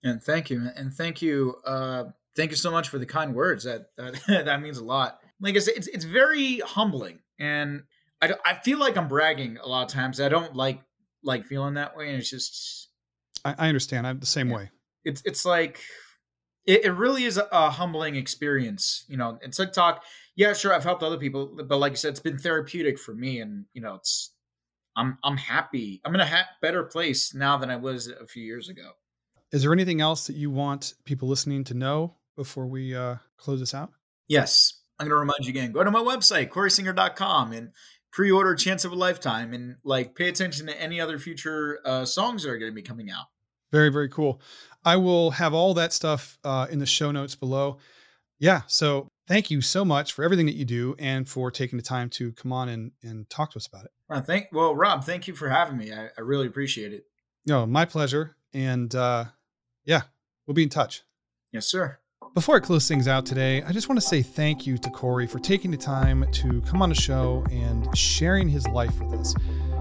And 0.04 0.22
thank 0.22 0.50
you, 0.50 0.68
and 0.76 0.92
thank 0.92 1.22
you, 1.22 1.56
uh, 1.66 2.06
thank 2.36 2.52
you 2.52 2.58
so 2.58 2.72
much 2.72 2.90
for 2.90 3.00
the 3.00 3.06
kind 3.06 3.34
words. 3.34 3.64
That 3.64 3.88
that 3.98 4.22
that 4.46 4.62
means 4.62 4.78
a 4.78 4.84
lot. 4.84 5.20
Like 5.40 5.56
I 5.56 5.60
said, 5.60 5.76
it's 5.78 5.88
it's 5.88 6.06
very 6.06 6.60
humbling, 6.60 7.20
and 7.40 7.84
I 8.22 8.34
I 8.46 8.54
feel 8.56 8.80
like 8.80 8.98
I'm 8.98 9.08
bragging 9.08 9.58
a 9.58 9.68
lot 9.68 9.84
of 9.84 9.90
times. 9.90 10.20
I 10.20 10.30
don't 10.30 10.56
like 10.56 10.82
like 11.24 11.46
feeling 11.46 11.76
that 11.76 11.96
way, 11.96 12.10
and 12.10 12.18
it's 12.18 12.30
just 12.30 12.90
I, 13.46 13.56
I 13.58 13.68
understand. 13.68 14.08
I'm 14.08 14.20
the 14.20 14.26
same 14.26 14.50
yeah. 14.50 14.56
way. 14.56 14.72
It's 15.04 15.22
it's 15.26 15.46
like 15.46 15.80
it, 16.66 16.86
it 16.86 16.92
really 16.92 17.24
is 17.24 17.38
a, 17.38 17.48
a, 17.52 17.70
humbling 17.72 18.16
experience. 18.16 19.06
You 19.08 19.18
know, 19.18 19.40
and 19.44 19.54
TikTok, 19.54 20.04
yeah, 20.36 20.54
sure, 20.54 20.74
I've 20.74 20.84
helped 20.84 21.04
other 21.04 21.18
people, 21.18 21.58
but 21.68 21.78
like 21.78 21.94
I 21.94 21.96
said, 21.96 22.10
it's 22.10 22.20
been 22.20 22.38
therapeutic 22.38 23.00
for 23.00 23.14
me, 23.14 23.40
and 23.40 23.66
you 23.74 23.82
know, 23.82 23.96
it's 23.96 24.32
I'm 24.96 25.18
I'm 25.24 25.38
happy. 25.38 26.02
I'm 26.06 26.14
in 26.16 26.22
a 26.22 26.28
ha- 26.28 26.50
better 26.62 26.84
place 26.84 27.34
now 27.34 27.58
than 27.58 27.70
I 27.70 27.78
was 27.78 28.08
a 28.08 28.26
few 28.26 28.44
years 28.44 28.70
ago. 28.70 28.92
Is 29.52 29.64
there 29.64 29.74
anything 29.74 30.00
else 30.00 30.28
that 30.28 30.36
you 30.36 30.50
want 30.50 30.94
people 31.04 31.28
listening 31.28 31.66
to 31.66 31.74
know 31.74 32.16
before 32.36 32.68
we 32.68 32.96
uh, 32.96 33.16
close 33.38 33.60
this 33.60 33.74
out? 33.74 33.92
Yes. 34.28 34.82
I'm 35.00 35.08
going 35.08 35.16
to 35.16 35.20
remind 35.20 35.40
you 35.42 35.50
again 35.50 35.72
go 35.72 35.84
to 35.84 35.92
my 35.92 36.00
website, 36.00 36.50
CorySinger.com, 36.50 37.54
and 37.54 37.72
pre-order 38.12 38.54
Chance 38.56 38.86
of 38.86 38.92
a 38.92 38.96
Lifetime 38.96 39.54
and 39.54 39.78
like 39.84 40.16
pay 40.16 40.28
attention 40.28 40.68
to 40.68 40.82
any 40.82 41.02
other 41.02 41.18
future 41.18 41.80
uh, 41.86 42.06
songs 42.06 42.44
that 42.44 42.50
are 42.50 42.58
going 42.58 42.72
to 42.72 42.76
be 42.76 42.82
coming 42.82 43.10
out. 43.10 43.26
Very, 43.72 43.90
very 43.90 44.10
cool. 44.10 44.42
I 44.84 44.98
will 44.98 45.32
have 45.32 45.54
all 45.54 45.74
that 45.76 45.94
stuff 45.94 46.38
uh, 46.44 46.68
in 46.70 46.80
the 46.80 46.86
show 46.86 47.12
notes 47.12 47.36
below. 47.36 47.78
Yeah. 48.40 48.62
So 48.68 49.08
thank 49.28 49.50
you 49.50 49.62
so 49.62 49.86
much 49.86 50.14
for 50.14 50.24
everything 50.24 50.46
that 50.48 50.56
you 50.56 50.66
do 50.66 50.96
and 51.00 51.28
for 51.28 51.52
taking 51.52 51.78
the 51.78 51.84
time 51.84 52.10
to 52.12 52.32
come 52.34 52.52
on 52.52 52.70
and, 52.70 52.92
and 53.02 53.30
talk 53.30 53.52
to 53.52 53.58
us 53.58 53.68
about 53.68 53.86
it. 53.86 53.92
Well, 54.10 54.22
thank 54.22 54.48
well, 54.52 54.76
Rob, 54.76 55.04
thank 55.04 55.28
you 55.28 55.36
for 55.36 55.50
having 55.50 55.78
me. 55.78 55.94
I, 55.94 56.10
I 56.18 56.22
really 56.22 56.48
appreciate 56.48 56.92
it. 56.92 57.06
No, 57.48 57.66
my 57.66 57.86
pleasure. 57.86 58.36
And 58.54 58.94
uh, 58.94 59.26
yeah, 59.86 60.02
we'll 60.46 60.56
be 60.56 60.64
in 60.64 60.70
touch. 60.70 61.04
Yes, 61.52 61.66
sir. 61.68 62.01
Before 62.34 62.56
I 62.56 62.62
close 62.62 62.88
things 62.88 63.10
out 63.10 63.26
today, 63.26 63.62
I 63.64 63.74
just 63.74 63.90
want 63.90 64.00
to 64.00 64.08
say 64.08 64.22
thank 64.22 64.66
you 64.66 64.78
to 64.78 64.90
Cory 64.90 65.28
for 65.28 65.38
taking 65.38 65.70
the 65.70 65.76
time 65.76 66.26
to 66.32 66.62
come 66.62 66.82
on 66.82 66.88
the 66.88 66.96
show 66.96 67.46
and 67.52 67.86
sharing 67.98 68.48
his 68.48 68.66
life 68.70 69.02
with 69.02 69.20
us. 69.20 69.36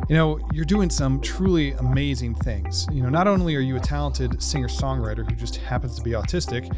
You 0.09 0.17
know, 0.17 0.41
you're 0.53 0.65
doing 0.65 0.91
some 0.91 1.21
truly 1.21 1.75
amazing 1.75 2.35
things. 2.35 2.89
You 2.91 3.05
know, 3.05 3.09
not 3.09 3.29
only 3.29 3.55
are 3.55 3.61
you 3.61 3.77
a 3.77 3.81
talented 3.81 4.43
singer 4.43 4.67
songwriter 4.67 5.19
who 5.19 5.37
just 5.37 5.59
happens 5.59 5.95
to 5.95 6.03
be 6.03 6.11
autistic, 6.11 6.75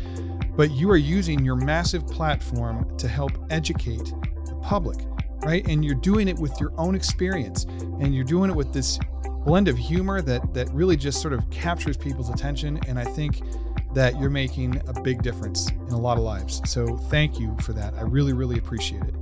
but 0.58 0.72
you 0.72 0.90
are 0.90 0.98
using 0.98 1.42
your 1.42 1.56
massive 1.56 2.06
platform 2.06 2.94
to 2.98 3.08
help 3.08 3.32
educate 3.48 4.12
the 4.44 4.54
public, 4.60 4.98
right? 5.42 5.66
And 5.66 5.82
you're 5.82 5.94
doing 5.94 6.28
it 6.28 6.38
with 6.38 6.52
your 6.60 6.74
own 6.76 6.94
experience 6.94 7.64
and 7.64 8.14
you're 8.14 8.24
doing 8.24 8.50
it 8.50 8.56
with 8.56 8.74
this 8.74 8.98
blend 9.46 9.68
of 9.68 9.78
humor 9.78 10.20
that 10.20 10.52
that 10.52 10.70
really 10.72 10.96
just 10.96 11.20
sort 11.22 11.32
of 11.32 11.48
captures 11.50 11.96
people's 11.96 12.28
attention 12.28 12.78
and 12.86 12.96
I 12.96 13.04
think 13.04 13.40
that 13.94 14.18
you're 14.18 14.30
making 14.30 14.80
a 14.88 15.00
big 15.00 15.22
difference 15.22 15.70
in 15.70 15.92
a 15.92 15.98
lot 15.98 16.16
of 16.16 16.24
lives. 16.24 16.60
So 16.70 16.96
thank 16.96 17.38
you 17.38 17.56
for 17.60 17.72
that. 17.72 17.94
I 17.94 18.02
really 18.02 18.32
really 18.32 18.58
appreciate 18.58 19.02
it. 19.02 19.14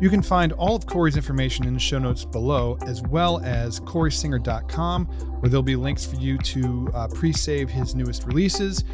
You 0.00 0.10
can 0.10 0.22
find 0.22 0.52
all 0.52 0.74
of 0.74 0.86
Cory's 0.86 1.16
information 1.16 1.66
in 1.66 1.74
the 1.74 1.80
show 1.80 1.98
notes 1.98 2.24
below, 2.24 2.76
as 2.86 3.00
well 3.02 3.40
as 3.44 3.78
CorySinger.com, 3.80 5.06
where 5.06 5.48
there'll 5.48 5.62
be 5.62 5.76
links 5.76 6.04
for 6.04 6.16
you 6.16 6.36
to 6.38 6.90
uh, 6.92 7.08
pre 7.08 7.32
save 7.32 7.70
his 7.70 7.94
newest 7.94 8.24
releases. 8.24 8.84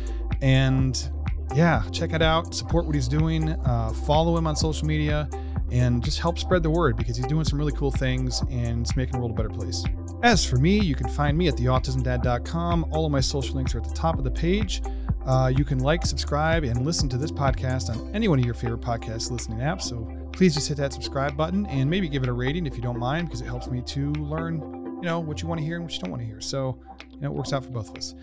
And 0.42 1.10
yeah, 1.54 1.82
check 1.90 2.12
it 2.12 2.22
out, 2.22 2.54
support 2.54 2.84
what 2.84 2.94
he's 2.94 3.08
doing, 3.08 3.48
uh, 3.48 3.92
follow 4.06 4.36
him 4.36 4.46
on 4.46 4.54
social 4.56 4.86
media, 4.86 5.28
and 5.72 6.04
just 6.04 6.18
help 6.20 6.38
spread 6.38 6.62
the 6.62 6.70
word 6.70 6.96
because 6.96 7.16
he's 7.16 7.26
doing 7.26 7.44
some 7.44 7.58
really 7.58 7.72
cool 7.72 7.90
things 7.90 8.42
and 8.50 8.82
it's 8.82 8.94
making 8.94 9.12
the 9.12 9.18
world 9.18 9.30
a 9.30 9.34
better 9.34 9.48
place. 9.48 9.84
As 10.22 10.44
for 10.44 10.56
me, 10.56 10.78
you 10.78 10.94
can 10.94 11.08
find 11.08 11.36
me 11.36 11.48
at 11.48 11.54
theautismdad.com. 11.54 12.86
All 12.90 13.06
of 13.06 13.12
my 13.12 13.20
social 13.20 13.56
links 13.56 13.74
are 13.74 13.78
at 13.78 13.84
the 13.84 13.94
top 13.94 14.18
of 14.18 14.24
the 14.24 14.30
page. 14.30 14.82
Uh, 15.30 15.46
you 15.46 15.64
can 15.64 15.78
like, 15.78 16.04
subscribe, 16.04 16.64
and 16.64 16.84
listen 16.84 17.08
to 17.08 17.16
this 17.16 17.30
podcast 17.30 17.88
on 17.88 18.12
any 18.16 18.26
one 18.26 18.40
of 18.40 18.44
your 18.44 18.52
favorite 18.52 18.80
podcast 18.80 19.30
listening 19.30 19.58
apps. 19.58 19.82
So 19.82 20.04
please 20.32 20.54
just 20.54 20.66
hit 20.66 20.76
that 20.78 20.92
subscribe 20.92 21.36
button 21.36 21.66
and 21.66 21.88
maybe 21.88 22.08
give 22.08 22.24
it 22.24 22.28
a 22.28 22.32
rating 22.32 22.66
if 22.66 22.74
you 22.74 22.82
don't 22.82 22.98
mind, 22.98 23.28
because 23.28 23.40
it 23.40 23.46
helps 23.46 23.68
me 23.68 23.80
to 23.80 24.10
learn, 24.14 24.56
you 24.56 25.02
know, 25.02 25.20
what 25.20 25.40
you 25.40 25.46
want 25.46 25.60
to 25.60 25.64
hear 25.64 25.76
and 25.76 25.84
what 25.84 25.94
you 25.94 26.00
don't 26.00 26.10
want 26.10 26.20
to 26.20 26.26
hear. 26.26 26.40
So, 26.40 26.80
you 27.12 27.20
know, 27.20 27.30
it 27.30 27.34
works 27.34 27.52
out 27.52 27.64
for 27.64 27.70
both 27.70 27.90
of 27.90 27.96
us. 27.96 28.16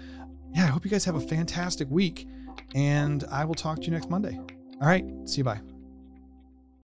Yeah, 0.53 0.65
I 0.65 0.67
hope 0.67 0.83
you 0.83 0.91
guys 0.91 1.05
have 1.05 1.15
a 1.15 1.21
fantastic 1.21 1.89
week, 1.89 2.27
and 2.75 3.23
I 3.31 3.45
will 3.45 3.55
talk 3.55 3.77
to 3.77 3.83
you 3.83 3.91
next 3.91 4.09
Monday. 4.09 4.37
All 4.81 4.87
right, 4.87 5.05
see 5.23 5.37
you. 5.37 5.43
Bye. 5.45 5.61